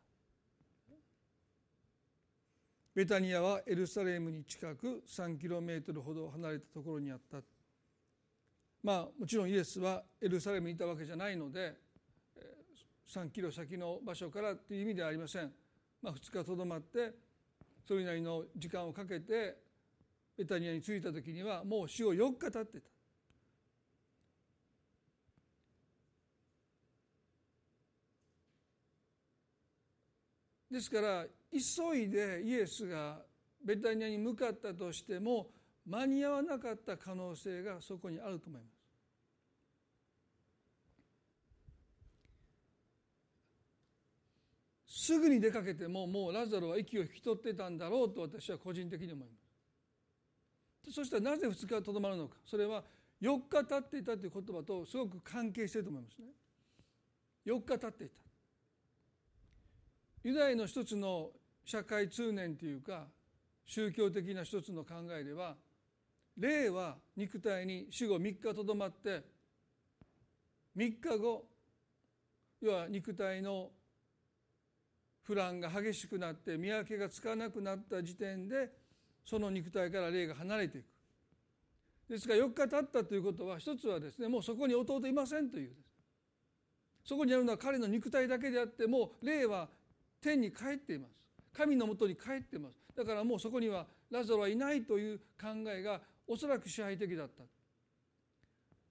[2.94, 7.38] ベタニアはエルサレムに近く3キロメートルほど離れたところにあった。
[8.82, 11.74] まあもちろんイエスはエルサレムにいたわけじゃないので
[13.08, 15.52] 3キロ先の場所からという意味ではありません、
[16.02, 17.12] まあ、2日とどまって
[17.86, 19.56] それなりの時間をかけて
[20.36, 22.88] ベタニアに着いた時にはもう死後4日経ってた
[30.70, 33.22] ですから急いでイエスが
[33.64, 35.48] ベタニアに向かったとしても
[35.86, 38.76] 間に合わなかった可能性がそこにあると思います。
[45.06, 49.45] すぐに出かけてももうラザロは息を引き取ってたんだろうと私は個人的に思います
[50.90, 52.36] そしたらなぜ2日とどまるのか。
[52.44, 52.84] それは
[53.20, 56.28] 4日経っていたという言葉とすごく関係していると思いますね。
[57.46, 58.14] 4日経っていた。
[60.24, 61.30] ユダヤの一つの
[61.64, 63.06] 社会通念というか
[63.64, 65.56] 宗教的な一つの考えでは
[66.36, 69.22] 霊は肉体に死後3日とどまって
[70.76, 71.44] 3日後
[72.60, 73.70] 要は肉体の
[75.22, 78.70] 不乱が激しくなって見分けがつかなくなった時点で
[79.26, 80.86] その肉体から霊が離れていく。
[82.08, 85.72] ですから4日経ったということは一つはですねもうそこに弟いませんという
[87.04, 89.68] そこにあるのは彼の肉体だけであってもう霊は
[90.20, 91.12] 天に帰っています。
[91.52, 92.78] 神のもとに帰っています。
[92.96, 97.42] だからもうそこにはラザロはいないという考えがおそらく支配的だった。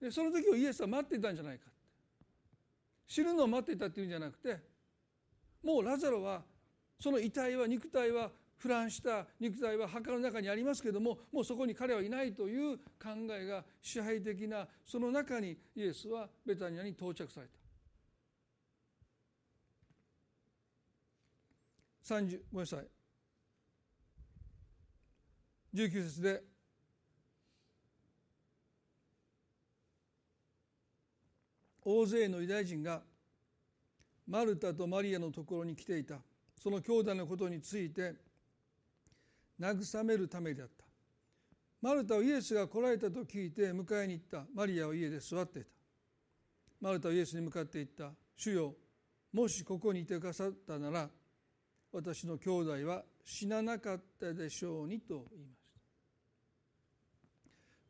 [0.02, 1.65] でその時をイエスは待っていたんじゃないか。
[3.08, 4.58] 死ぬのを待っていたっていうんじゃなくて
[5.63, 6.41] もうラザロは
[7.00, 17.54] その遺体は肉体は腐乱した肉体は墓の中にありますけれどももうそこに彼はいないという考えが支配的なその中にイエスはベタニアに到着された。
[22.06, 22.88] 30ごめんなさい。
[25.74, 26.44] 19節で
[31.84, 33.02] 大勢のユダヤ人が
[34.28, 36.20] マルタとマリアのところに来ていた。
[36.62, 38.15] その兄弟のことについて
[39.60, 40.86] 慰めるためであった。
[41.82, 44.46] マルタはイエスが来られたと聞いて迎えに行った。
[44.54, 45.70] マリアは家で座っていた。
[46.82, 48.13] マルタはイエスに向かって言った。
[48.36, 48.76] 主よ
[49.32, 51.10] もしここにいてくださったなら
[51.91, 55.80] 私の兄弟は死ななかったでしょうにと言いました。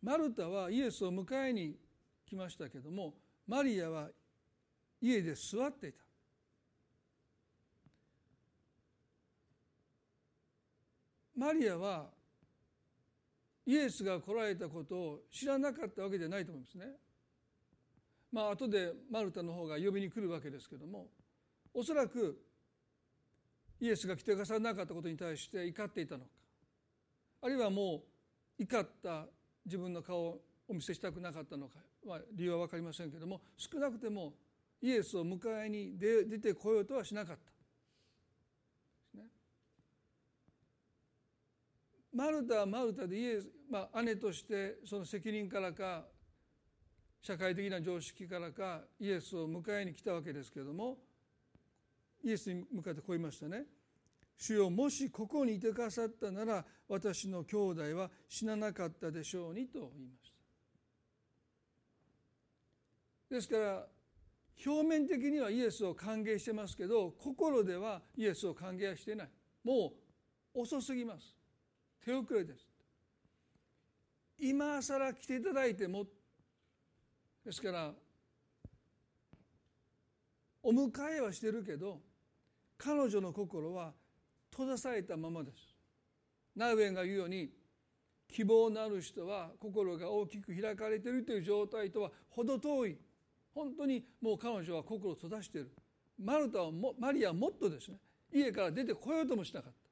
[0.01, 1.75] マルタはイエスを迎えに
[2.27, 3.13] 来ましたけども
[3.47, 4.09] マリアは
[5.01, 6.04] 家で座っていた。
[11.35, 12.05] マリアは
[13.65, 16.85] イエスが来られたことを知らなかったわけじゃないと思いますね。
[18.31, 21.07] まあ後でマルタの方が呼びに来るわけですけども
[21.73, 22.37] おそらく
[23.79, 26.31] イエスが来てくださらなかったことに対して怒っていたのか
[27.41, 28.03] あるいはも
[28.59, 29.25] う怒った
[29.65, 34.33] 自分の顔をお見せしたくなかったのかは理由は分かりませんけども少なくても
[34.81, 37.54] イエスを迎えに出てこようとはしなかった。
[42.15, 46.05] マルタはマルタでイエス、まあ、姉としてその責任からか
[47.21, 50.97] 社会的な常識からかイエスを迎えに来たわけですけれども
[52.23, 53.65] イエスに向かってこう言いましたね
[54.37, 60.31] 「主よもしここにいてくださったなら私の兄弟は死ななかったでしょうに」と言いまし
[63.29, 63.35] た。
[63.35, 63.87] ですから
[64.65, 69.29] 表面的にはイエスを歓迎してますけど心ではイエスを歓迎はしてない。
[69.65, 69.93] も
[70.53, 71.35] う遅すぎます。
[72.03, 72.67] 手遅れです。
[74.39, 76.05] 今更来ていただいても
[77.45, 77.93] ですから
[80.61, 81.99] お迎えはしてるけど
[82.77, 83.93] 彼女の心は
[84.51, 85.57] 閉ざされたままです。
[86.55, 87.49] ナウエンが言うように
[88.27, 92.97] 希望のある人は心が大きく開かれているという状態とは程遠い。
[93.53, 95.71] 本当にもう彼女は心を閉ざしている。
[96.21, 97.97] マルタはマリアはもっとですね
[98.33, 99.84] 家から出てこようともしなかった。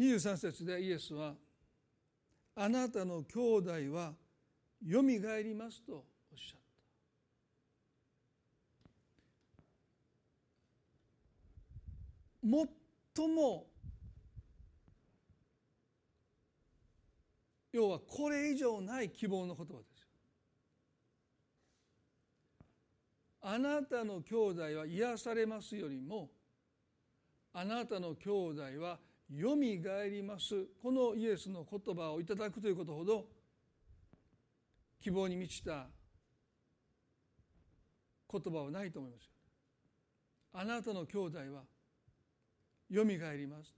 [0.00, 1.36] 23節でイエスは
[2.56, 4.14] 「あなたの兄弟は
[4.82, 6.70] よみがえります」とおっしゃった。
[13.14, 13.66] 最も
[17.72, 20.08] 要はこれ以上ない希望の言葉です
[23.42, 26.30] あなたの兄弟は癒されますよりも
[27.52, 28.98] あなたの兄弟は
[29.30, 30.66] よみがえります。
[30.82, 33.26] このイエスの言葉をいただくということほど
[35.00, 35.86] 希望に満ちた
[38.30, 39.30] 言葉はないと思いますよ。
[40.52, 41.62] あなたの兄弟は
[42.88, 43.72] よみがえります。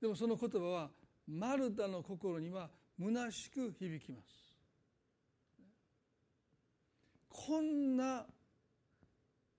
[0.00, 0.90] でもその言葉は
[1.26, 2.70] マルタの心には
[3.00, 4.42] 虚しく響きます。
[7.28, 8.26] こんな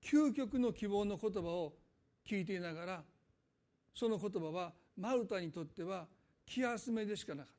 [0.01, 1.73] 究極の希望の言葉を
[2.25, 3.03] 聞いていながら
[3.93, 6.07] その言葉はマルタにとっては
[6.45, 7.53] 気休めでしかなかっ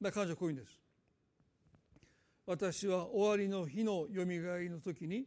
[0.00, 0.10] た。
[0.10, 0.78] だ彼女はこういうんです。
[2.44, 5.26] 私は終わりの日のよみがえりの時に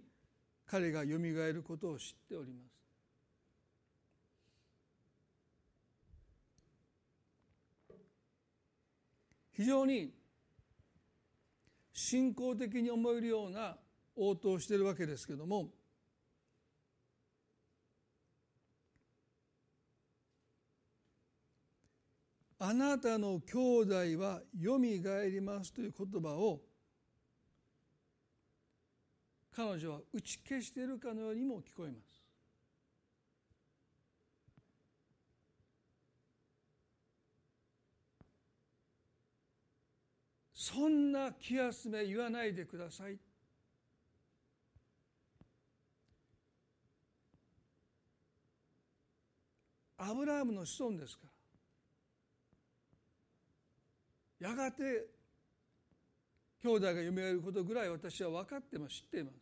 [0.65, 2.75] 彼がよみがえることを知っております。
[9.53, 10.13] 非常に
[11.93, 13.77] 信仰的に思えるような
[14.17, 15.69] 応答をしているわけですけれども
[22.67, 26.61] あなたの兄弟はよみがえりますという言葉を
[29.55, 32.23] 彼女は打ち消しているかのようにも聞こえます。
[40.55, 43.19] そんな気休め言わないでください。
[49.97, 51.44] アブラハムの子孫ですから
[54.45, 55.07] やがて
[56.61, 59.33] 兄弟が夢がえることぐらい私は分かってます知っています。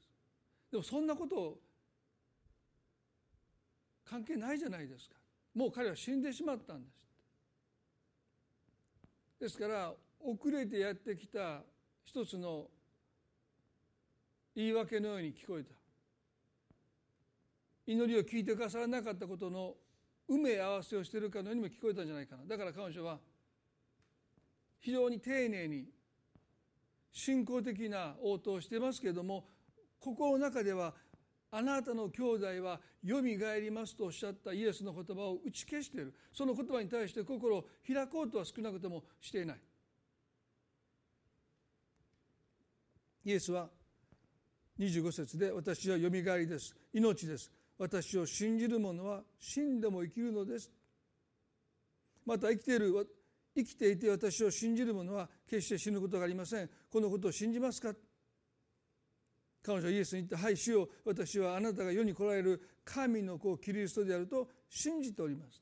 [0.71, 1.59] でもそんなこと
[4.05, 5.15] 関係ないじゃないですか。
[5.53, 7.03] もう彼は死んでしまったんです。
[9.41, 11.61] ですから遅れてやってきた
[12.05, 12.67] 一つの
[14.55, 15.73] 言い訳のように聞こえた。
[17.87, 19.75] 祈りを聞いてくださらなかったことの
[20.29, 22.45] 埋め合わせをしているかのようにも聞こえたんじゃないかな。
[22.45, 23.19] だから彼女は
[24.83, 25.85] 非常に丁寧に
[27.11, 29.45] 信仰的な応答をしてますけれども
[29.99, 30.93] 心の中では
[31.51, 36.15] あなたの兄弟はよみがえりますとおっしゃったイエスの言葉を打ち消している。
[36.33, 39.57] その言葉に対して心を開こうとは少なくともしていない。
[43.25, 43.69] イエスは
[44.79, 46.75] 25節で私はよみがえりです。
[46.91, 47.51] 命です。
[47.77, 50.71] 私を信じる者は死んでも生きるのです。
[52.25, 52.95] また生きている
[53.55, 56.69] 生きていて私を信じる者は決して死ぬことがありません。
[56.89, 57.93] このことを信じますか？
[59.61, 65.61] 彼女はイエスに言って「はい主よ私はあなたが世に来られる神の子キリストであると信じております」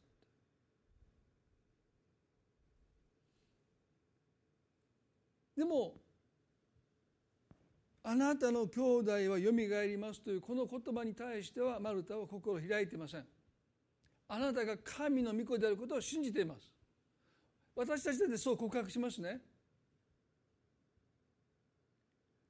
[5.56, 6.02] でも
[8.02, 13.28] あなたの兄弟はよみがえりますというこの言葉に対してはマルタは心を開いていません。
[14.28, 16.72] あなたが神の御子であることを信じています。
[17.82, 19.40] 私たちでそう告白しますね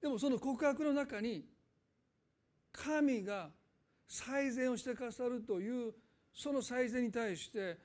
[0.02, 1.46] でもその告白の中に
[2.74, 3.50] 神が
[4.10, 5.94] 最善をしてくださるという
[6.34, 7.78] その最善に対して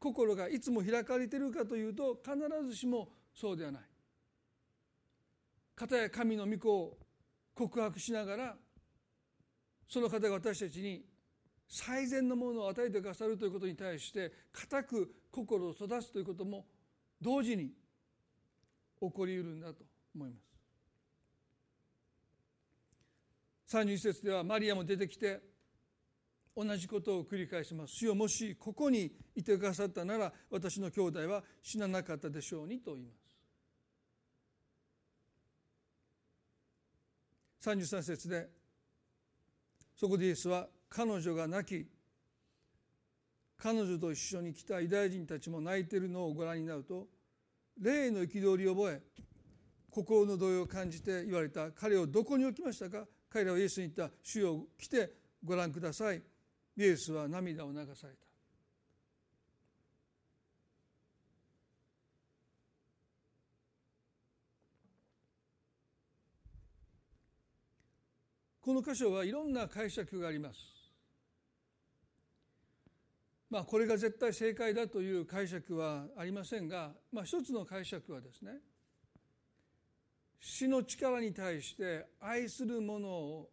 [0.00, 2.36] 心がいつも開かれているかというと必
[2.68, 3.82] ずしもそうではない。
[5.76, 6.98] かたや神の御子を
[7.54, 8.56] 告白しながら
[9.88, 11.04] その方が私たちに
[11.68, 16.64] 最善のものを与えてくださるということに対して固く心を育つということも
[17.20, 17.72] 同時に
[19.00, 20.36] 起こりうるんだと思いま
[23.68, 23.76] す。
[23.76, 25.40] 31節ではマリアも出てきて
[26.56, 27.94] 同じことを繰り返します。
[27.94, 33.28] 主よもしここにいてくださったなら私の兄弟は死ななかったでしょうにと言います。
[37.70, 38.48] 33節で
[39.94, 41.97] そこでイエスは彼女が泣き
[43.60, 47.08] 彼女と一緒に来たユダヤ人たちも泣いてるのをご覧になると
[47.80, 49.02] 霊の憤りを覚え
[49.90, 53.04] 心の動揺を感じて言われた彼をどこに置きましたか？
[53.30, 55.12] 彼らはイエスに言った主よ来て
[55.44, 56.22] ご覧ください。
[56.76, 58.18] イエスは涙を流された。
[68.60, 70.77] この箇所はいろんな解釈があります。
[73.50, 78.52] まあこれが絶対正解だという解釈はありませんが、まあ、一つの解釈はですね
[80.40, 83.48] 死の力に対して愛する者を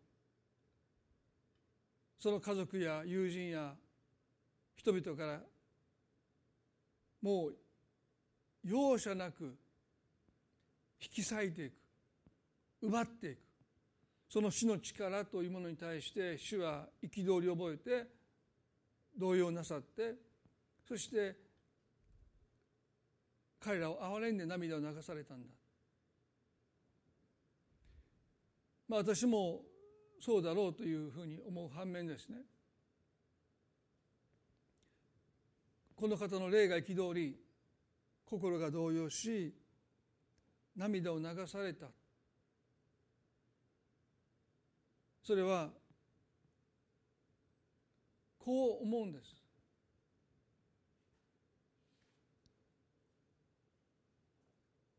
[2.20, 3.74] その家族や友人や
[4.76, 5.40] 人々から
[7.22, 7.56] もう
[8.64, 9.58] 容赦なく
[11.02, 11.74] 引き裂いていく
[12.82, 13.40] 奪っていく。
[14.28, 18.08] その死の力というものに対して主は憤りを覚えて
[19.18, 20.16] 動揺なさって
[20.88, 21.36] そして
[23.60, 25.50] 彼らを憐れんで涙を流されたんだ。
[28.88, 29.62] まあ私も
[30.20, 32.38] そうだろうというふうに思う反面ですね。
[35.96, 37.36] この方の霊が憤り
[38.26, 39.56] 心が動揺し
[40.76, 41.88] 涙を流された。
[45.24, 45.72] それは
[48.46, 49.36] こう思うんです。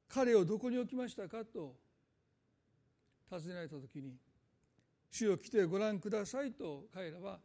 [0.09, 1.77] 彼をどこに置きましたかと
[3.31, 4.19] 尋ねられた時に
[5.13, 7.39] 「主を来てご覧ください」と彼らは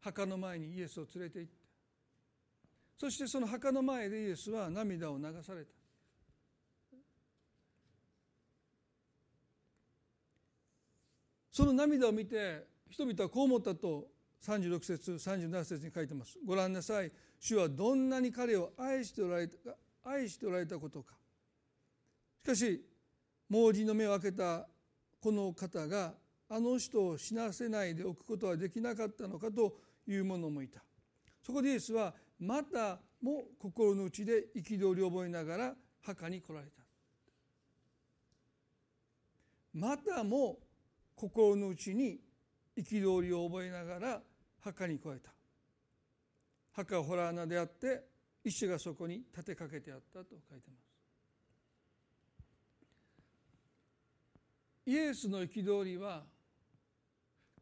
[0.00, 1.58] 墓の前にイエスを連れて行った。
[2.98, 5.72] そしてその墓の前でイエスは涙を流された。
[11.52, 16.38] その涙を見て人々はこう思ったと36節37節に書いてます。
[16.44, 17.10] ご覧なさい。
[17.40, 19.56] 主はどんなに彼を愛しておられた
[20.04, 21.14] 愛しておられたことか。
[22.42, 22.84] しかし
[23.48, 24.66] 盲人の目を開けた
[25.20, 26.14] この方が
[26.48, 29.76] あの人を死なせないでおくことはできなかったのかと
[30.06, 30.82] いう者もいた。
[31.42, 36.82] そこでイエスはまたも心の内で憤りを覚えながら墓に来られた。
[39.74, 40.58] またも
[41.14, 42.18] 心の内に
[42.82, 44.22] 憤りを覚えながら
[44.60, 45.32] 墓に越えた。
[46.72, 48.04] 墓は洞穴であって
[48.44, 50.88] 石がそこに立てかけてあったと書いてます。
[54.86, 56.22] イエスの憤りは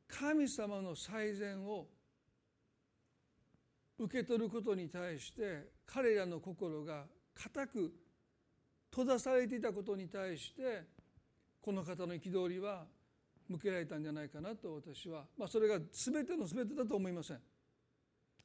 [0.06, 1.88] 神様の最善を
[3.98, 7.04] 受け取ることに対して彼らの心が
[7.34, 7.92] 固く
[8.90, 10.84] 閉ざされていたことに対して
[11.60, 12.86] この方の憤りは
[13.48, 17.40] 向けられたんじゃないかなと私は、まあ、それが全ての全てだと思いません。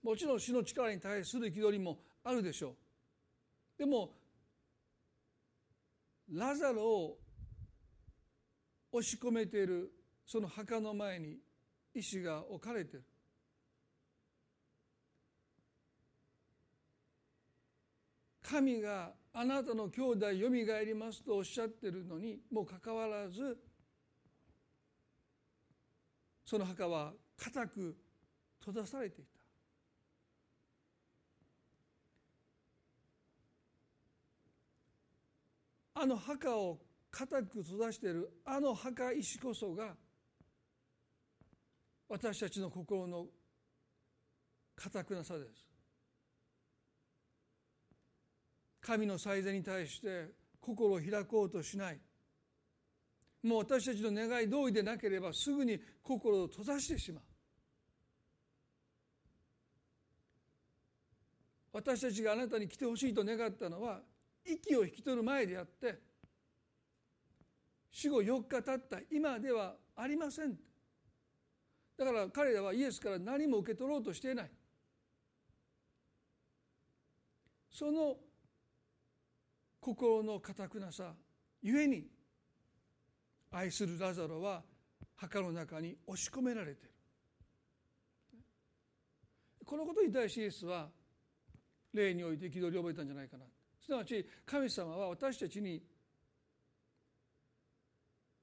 [0.03, 3.79] もちろん死の力に対する憤りもあるでしょう。
[3.79, 4.13] でも
[6.29, 7.17] ラザロを
[8.91, 9.91] 押し込めている
[10.25, 11.37] その墓の前に
[11.93, 13.05] 石が置かれている。
[18.41, 23.57] 神があなたの兄弟よみがえりますとおっしゃってるのにもかかわらず
[26.51, 27.95] その墓は固く
[28.59, 29.39] 閉ざされていた。
[36.01, 39.95] あの墓を固く閉ざしているあの墓石こそが
[42.09, 43.27] 私たちの心の
[44.75, 45.65] 固くなさです。
[48.81, 50.27] 神の最善に対して
[50.59, 52.01] 心を開こうとしない。
[53.43, 57.23] もう私たちの願い通りでなければすぐに心を閉ざしてしまう。
[61.73, 64.01] 私たちがあなたに来てほしいと願ったのは
[64.45, 65.99] 息を引き取る前であって
[67.91, 70.57] 死後4日経った今ではありません。
[71.97, 74.51] だから彼らはイエスから何も受け取ろうとしていない。
[77.69, 78.17] その
[79.79, 81.13] 心のかたくなさ
[81.61, 82.05] ゆえに
[83.51, 84.63] 愛するラザロは
[85.15, 86.91] 墓の中に押し込められている。
[89.65, 90.89] このことに対してイエスは
[91.93, 93.45] 霊において憤りを覚えたんじゃないかな。
[93.79, 95.81] すなわち神様は私たちに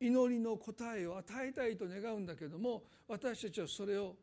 [0.01, 4.15] 祈りの答えを与えたいと願うんだけども私たちはそれを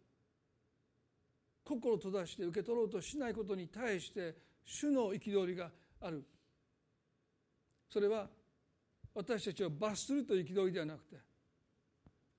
[1.63, 5.71] 心閉ざして受け取ろうとしないことに対して主の憤りが
[6.01, 6.23] ある。
[7.89, 8.29] それは
[9.15, 11.15] 私たちを罰するという憤りではなくて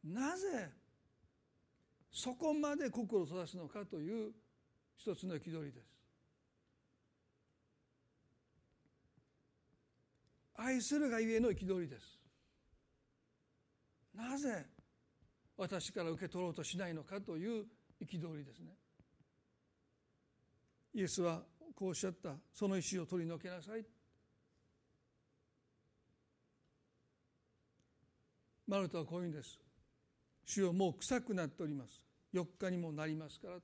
[0.04, 0.70] なぜ
[2.12, 4.32] そこまで心を閉ざすのかという
[4.96, 5.86] 一つの憤りです。
[10.54, 12.18] 愛するがゆえの憤りです。
[14.14, 14.64] なぜ
[15.58, 17.66] 私から受け取ろうとしないのかという
[18.02, 18.72] 憤りですね。
[20.94, 21.42] イエスは
[21.74, 23.84] こうおっしゃったその石を取り除けなさい
[28.66, 29.58] マルタはこういうんです。
[30.44, 32.02] 主よもう臭くなっております。
[32.34, 33.62] 4日にもなりますからと。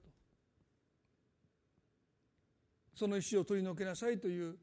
[2.95, 4.57] その石を取り除けなさいという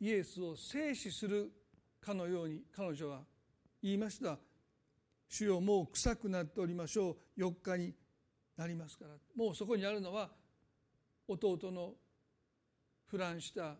[0.00, 1.50] イエスを制止する
[2.00, 3.22] かのように彼女は
[3.82, 4.38] 言いました。
[5.28, 7.40] 主よもう臭くなっておりましょう。
[7.40, 7.94] 4日に
[8.56, 9.10] なりますから。
[9.34, 10.30] もうそこにあるのは
[11.26, 11.94] 弟の
[13.06, 13.76] 腐乱した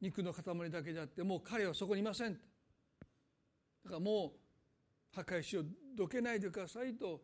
[0.00, 2.38] 肉の塊だけであってもう彼はそこにいません
[3.88, 4.34] だからも
[5.14, 5.62] う墓石を
[5.96, 7.22] どけないでくださいと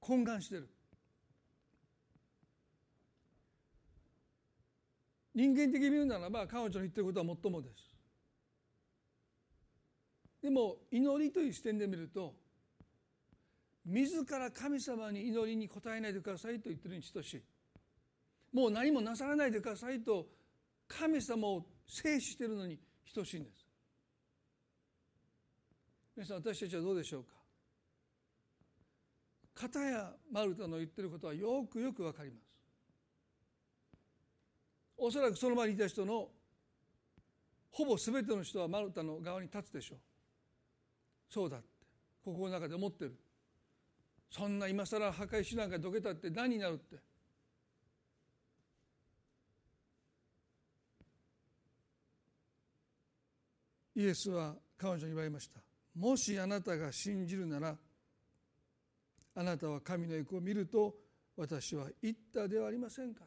[0.00, 0.70] 懇願してる。
[5.34, 7.74] 人間的に見るならば彼女の言ってることはもっともです。
[10.42, 12.34] でも祈りという視点で見ると
[13.84, 17.42] 自ら神様に祈りに応えないでくださいと言ってるに等しい。
[18.56, 20.26] もう何もなさらないでくださいと
[20.88, 22.78] 神様を制止しているのに
[23.14, 23.59] 等しいんです。
[26.16, 27.30] 皆さん私たちはどうでしょうか？
[29.54, 32.42] 片やマルタの言ってることはよくよくわかります。
[34.96, 36.28] おそらくその場にいた人の
[37.70, 39.98] ほぼ全ての人はマルタの側に立つでしょう。
[41.28, 41.66] そうだって。
[42.22, 43.14] 心の中で思ってる。
[44.30, 46.96] そんな今更破壊しなんかどけたって何になるって。
[53.96, 55.60] イエスは彼女に言われました。
[55.94, 57.76] もしあなたが信じるなら
[59.34, 60.94] あなたは神の栄光を見ると
[61.36, 63.24] 私は言ったではありませんか？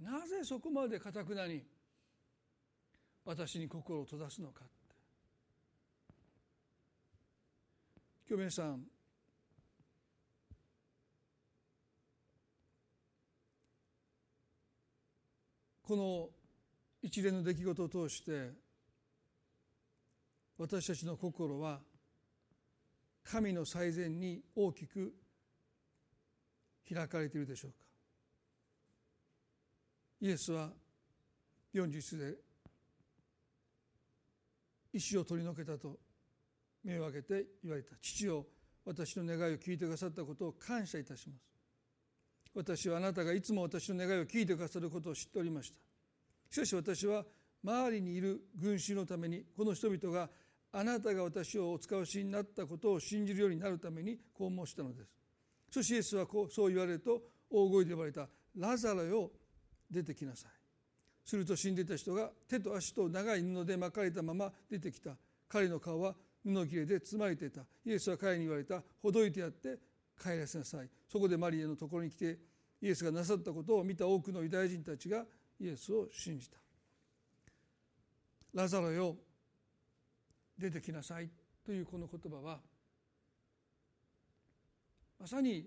[0.00, 1.62] なぜそこまでかたくなに
[3.24, 4.64] 私に心を閉ざすのか？
[8.28, 8.80] 今日皆さん
[15.82, 16.28] この
[17.02, 18.52] 一連の出来事を通して
[20.60, 21.80] 私たちの心は
[23.24, 25.14] 神の最善に大きく
[26.86, 27.78] 開かれているでしょうか。
[30.20, 30.68] イエスは
[31.72, 32.34] 40節で
[34.92, 35.98] 石を取り除けたと
[36.84, 37.96] 目を開けて言われた。
[38.02, 38.44] 父を
[38.84, 41.42] 私の願いを聞いてくださったことを感謝いたします。
[42.54, 45.78] 私はあなたがいつも私の願いを聞いてくださることを知っておりました。
[46.50, 47.24] しかし私は
[47.64, 50.28] 周りにいる群衆のためにこの人々が
[50.72, 55.10] あなたが私をお使わしになったことを信じるようになるためにこう申したのです。
[55.70, 58.28] そしてイエスはこうそう言われると大声で呼ばれた。
[58.56, 59.30] ラザロよ
[59.90, 60.50] 出てきなさい。
[61.24, 65.16] すると死んでいた人が手と足と長い布で巻かれたまま出てきた。
[65.48, 66.14] 彼の顔は
[66.44, 67.62] 布切れで包まれていた。
[67.84, 68.82] イエスは彼に言われた。
[69.02, 69.78] ほどいてやって
[70.20, 70.88] 帰らせなさい。
[71.08, 72.38] そこでマリアのところに来て
[72.80, 75.24] イエスがなさったことを見た多くのユダヤ人たちが
[75.60, 76.56] イエスを信じた。
[78.54, 79.16] ラザロよ
[80.60, 81.30] 出てきなさい
[81.64, 82.60] というこの言葉は
[85.18, 85.66] まさに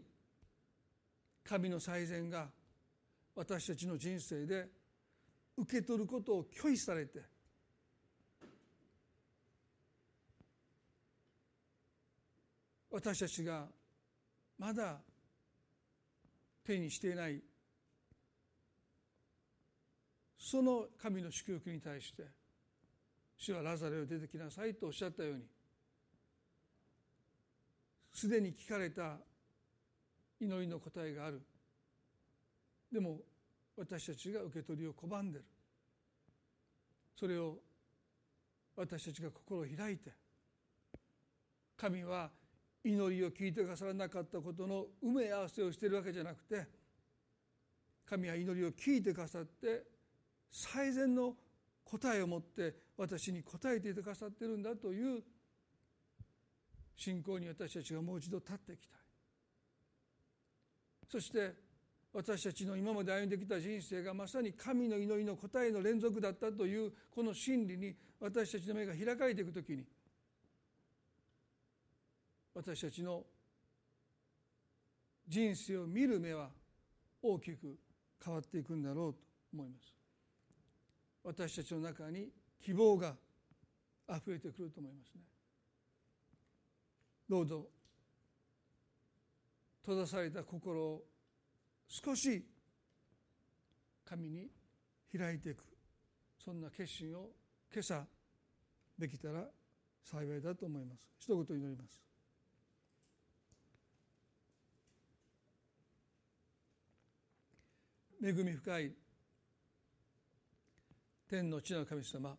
[1.44, 2.48] 神の最善が
[3.36, 4.68] 私たちの人生で
[5.58, 7.22] 受け取ることを拒否されて
[12.92, 13.66] 私たちが
[14.60, 14.98] まだ
[16.64, 17.42] 手にしていない
[20.38, 22.24] その神の祝福に対して
[23.44, 25.42] 主はラザレを出てきなさいとおっしゃったように
[28.14, 29.18] すでに聞かれた
[30.40, 31.42] 祈りの答えがある。
[32.90, 33.20] でも
[33.76, 35.46] 私たちが受け取りを拒んでる。
[37.20, 37.58] それを
[38.78, 40.12] 私たちが心を開いて
[41.76, 42.30] 神は
[42.86, 46.66] 祈りを聞いてくださらなかったことの埋め合わせをしているわけじゃなくて
[48.06, 49.84] 神は祈りを聞いてくださって
[50.50, 51.34] 最善の
[51.86, 55.24] 答えを持って私に答えていてくださってるんだという
[56.96, 59.00] 信仰に私たちがもう一度立っていきたい。
[61.10, 61.54] そして
[62.14, 69.84] 私たちの今まで歩んできた人生がまさに神の祈りの答えの連続だったというこの真理に私たちの目が開かれていくときに
[72.54, 73.24] 私たちの
[75.28, 76.50] 人生を見る目は
[77.22, 77.78] 大きく
[78.24, 79.20] 変わっていくんだろうと
[79.54, 80.03] 思います。
[81.24, 82.30] 私たちの中に
[82.62, 83.16] 希望が
[84.08, 85.22] あふれてくると思いますね。
[87.30, 87.66] どうぞ
[89.82, 91.04] 閉ざされた心を
[91.88, 92.46] 少し
[94.06, 94.50] 神に
[95.18, 95.64] 開いていく
[96.44, 97.30] そんな決心を
[97.72, 98.06] 今朝
[98.98, 99.46] できたら
[100.04, 101.00] 幸いだと思います。
[101.18, 102.04] 一言祈ります。
[108.22, 109.03] 恵み深い
[111.34, 112.38] 天の地の神様。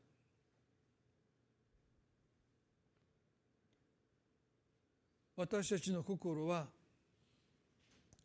[5.37, 6.69] 私たちの心は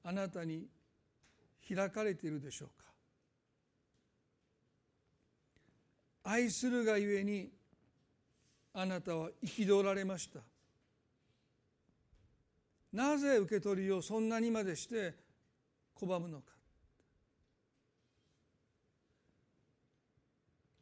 [0.03, 0.67] あなたに
[1.67, 2.85] 開かれているでしょうか。
[6.25, 7.49] 愛するがゆえに
[8.71, 10.41] あなたは憤られました。
[12.93, 15.15] なぜ受け取りをそんなにまでして
[15.99, 16.58] 拒むのか。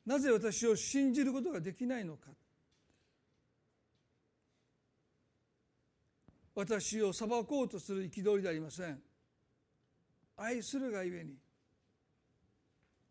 [0.08, 2.30] なぜ私を信じることができないのか。
[6.56, 8.98] 私を裁こうとする憤りでありません。
[10.38, 11.36] 愛するがゆえに。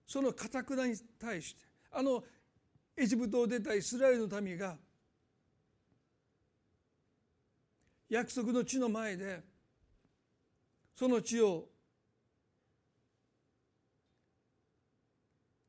[0.07, 2.25] そのかたくなに対してあの
[2.97, 4.79] エジプトを出たイスラエルの民が
[8.09, 9.43] 約束の地の前で
[10.95, 11.67] その地を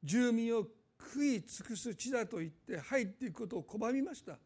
[0.01, 0.65] 住民を
[0.99, 4.37] 食い尽くす地だと言って入っていくことを拒みました。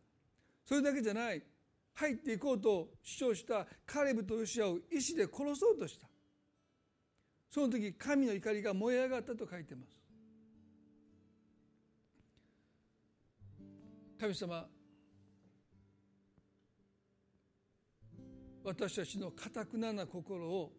[0.66, 1.42] それだけじゃない。
[1.94, 6.08] 入っていこうと主張したカレブとヨシアを石で殺そうとした。
[7.50, 10.02] その時神の怒りが燃え上がったと書いてます。
[14.20, 14.68] 神様
[18.64, 20.72] 私たちのかたくなな心を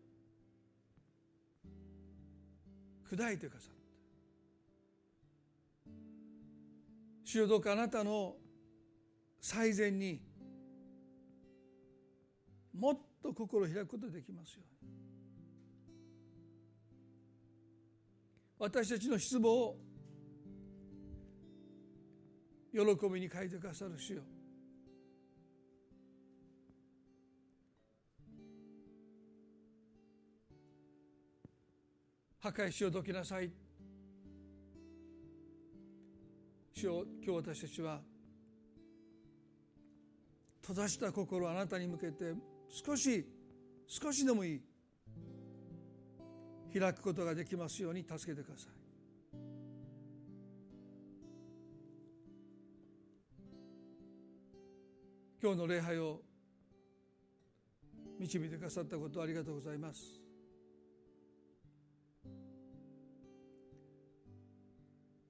[3.11, 3.82] 砕いてくださった。
[7.33, 8.37] 主よどうかあなたの
[9.41, 10.21] 最善に
[12.75, 14.93] もっと心を開くことができますように。
[18.59, 19.79] 私たちの失望を
[22.71, 24.23] 喜びに変えてくださる主よ。
[32.41, 33.62] 破壊しよどきなさい。
[36.75, 38.01] 主よ今日私たちは
[40.63, 42.33] 閉ざした心をあなたに向けて
[42.69, 43.27] 少し
[43.87, 44.61] 少しでもいい。
[46.73, 48.69] 開くことができますように助けてください。
[55.43, 56.23] 今日の礼拝を
[58.19, 60.22] 導いてくださったことありがとうございます。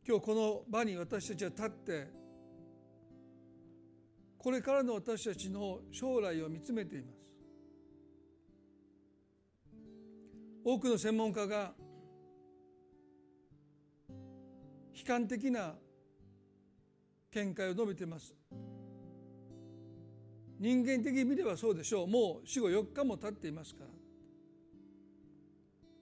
[0.06, 2.08] 今日この場に私たちは立って
[4.36, 7.22] これからの私たちの将来を見つめています。
[10.64, 11.72] 多くの専門家が
[14.08, 15.74] 悲観的な
[17.30, 18.34] 見解を述べています。
[20.58, 22.06] 人間的に見ればそうでしょう。
[22.08, 23.90] もう死後4日も経っていますから。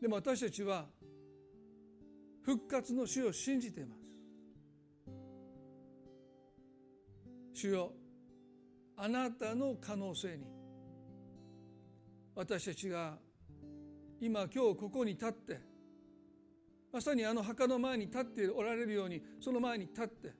[0.01, 0.87] でも私たちは
[2.43, 4.01] 復活の死を信じています。
[7.53, 7.93] 主よ
[8.97, 10.47] あなたの可能性に
[12.34, 13.18] 私たちが
[14.20, 15.61] 今今日ここに立って
[16.93, 20.32] まさにあの墓の前に立っておられるようにその前に立って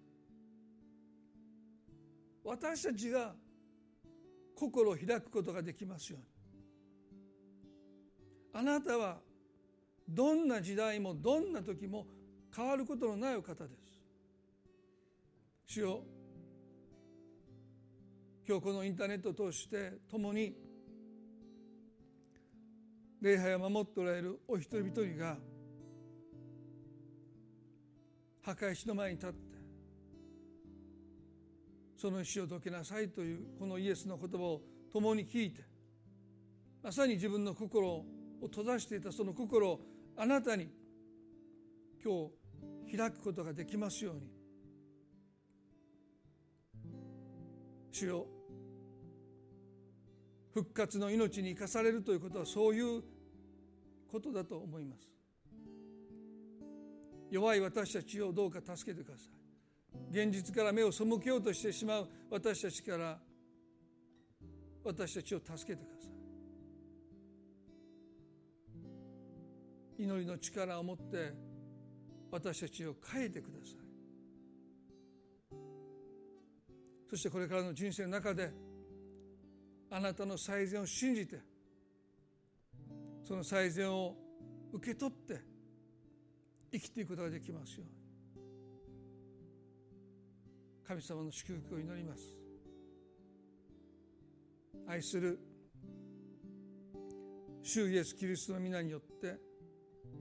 [2.45, 3.35] 私たちが
[4.57, 6.27] 心を開くことができますように。
[8.53, 9.19] あなたは
[10.11, 12.07] どんな時代もどんな時も
[12.55, 13.91] 変わることのないお方です。
[15.67, 16.03] 主よ
[18.47, 20.53] 今日このインターネットを通して共に
[23.21, 25.37] 礼拝を守っておられるお一人一人が
[28.43, 29.37] 墓石の前に立って
[31.97, 35.63] その石をどけなさいというこのイエスの言葉を共に聞いて
[36.83, 38.05] まさに自分の心を
[38.43, 39.81] 閉ざしていたその心を
[40.23, 40.69] あなたに
[42.05, 42.29] 今
[42.91, 44.29] 日開くことができますように。
[47.91, 48.27] 主よ
[50.53, 53.03] 復活の命に生かされるということはそういう
[54.13, 55.09] ことだと思います。
[57.31, 60.11] 弱い私たちをどうか助けてください。
[60.11, 63.19] 現実から目を背けようとしてしまう私たちから
[64.85, 66.10] 私たちを助けてください。
[70.01, 71.35] 祈りの力を持って
[72.31, 73.77] 私たちを変えてください。
[77.11, 78.51] そしてこれからの人生の中で
[79.91, 81.41] あなたの最善を信じて
[83.25, 84.17] その最善を
[84.73, 85.41] 受け取って
[86.73, 88.01] 生きていくことができますように。
[90.87, 92.23] 神様の祝福を祈ります。
[94.87, 95.39] 愛する
[97.63, 99.50] 主イエス・キリストの皆によって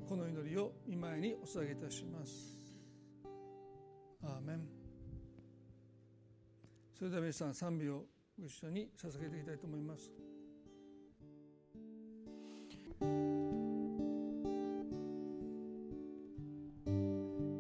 [0.10, 2.58] この祈りを見舞いにお捧げいたします。
[4.24, 4.68] アーメン。
[6.98, 8.06] それでは皆さん賛美を
[8.40, 10.12] ご一緒に捧げていきたいと思います。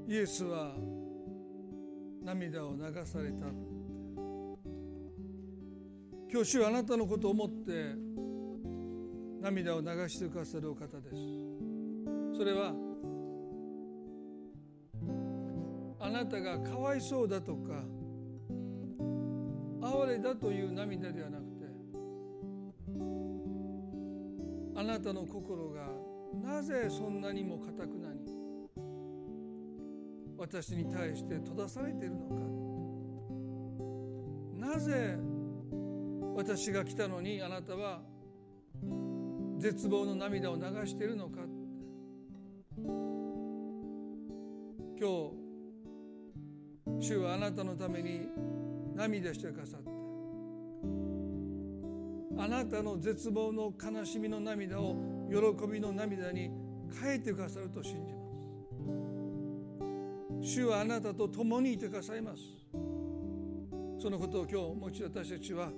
[0.07, 0.73] イエスは
[2.23, 3.45] 涙を流された。
[6.31, 7.93] 今日主はあなたのことを思って
[9.39, 11.68] 涙を流してくださるお方です。
[12.39, 12.73] それは
[15.99, 17.83] あなたがかわいそうだとか
[19.81, 21.65] 哀れだという涙ではなくて
[24.73, 25.89] あなたの心が
[26.41, 28.21] なぜそんなにもかたくなに
[30.37, 32.19] 私に対して閉ざされているの
[34.61, 34.69] か。
[34.69, 35.17] なぜ
[36.37, 37.99] 私が来たのにあなたは
[39.57, 41.48] 絶望の涙を流しているのか。
[44.99, 45.31] 今日
[46.99, 48.27] 主はあなたのために
[48.95, 49.89] 涙してくださって
[52.37, 54.97] あなたの絶望の悲しみの涙を
[55.29, 55.37] 喜
[55.67, 56.51] びの涙に
[57.01, 58.19] 変えてくださると信じま
[60.41, 60.49] す。
[60.55, 62.43] 主はあなたと共にいてくださいます。
[64.01, 65.69] そのことを今日もう一度私たちは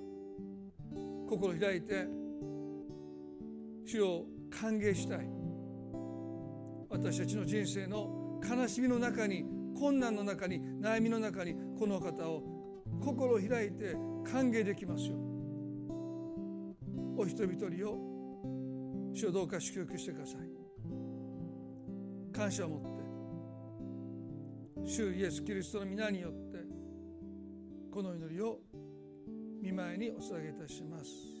[1.28, 2.06] 心開いて
[3.84, 5.28] 主を歓迎したい。
[6.88, 8.11] 私たちの人生の
[8.54, 9.44] 悲しみの中に
[9.78, 12.42] 困難の中に悩みの中にこの方を
[13.00, 15.16] 心を開いて歓迎できますよ
[17.16, 20.62] お人一人を主をどうか祝福してください。
[22.32, 22.88] 感謝を持って
[24.90, 26.58] 主イエス・キリストの皆によって
[27.92, 28.58] この祈りを
[29.62, 31.31] 見舞いにお捧げいたします。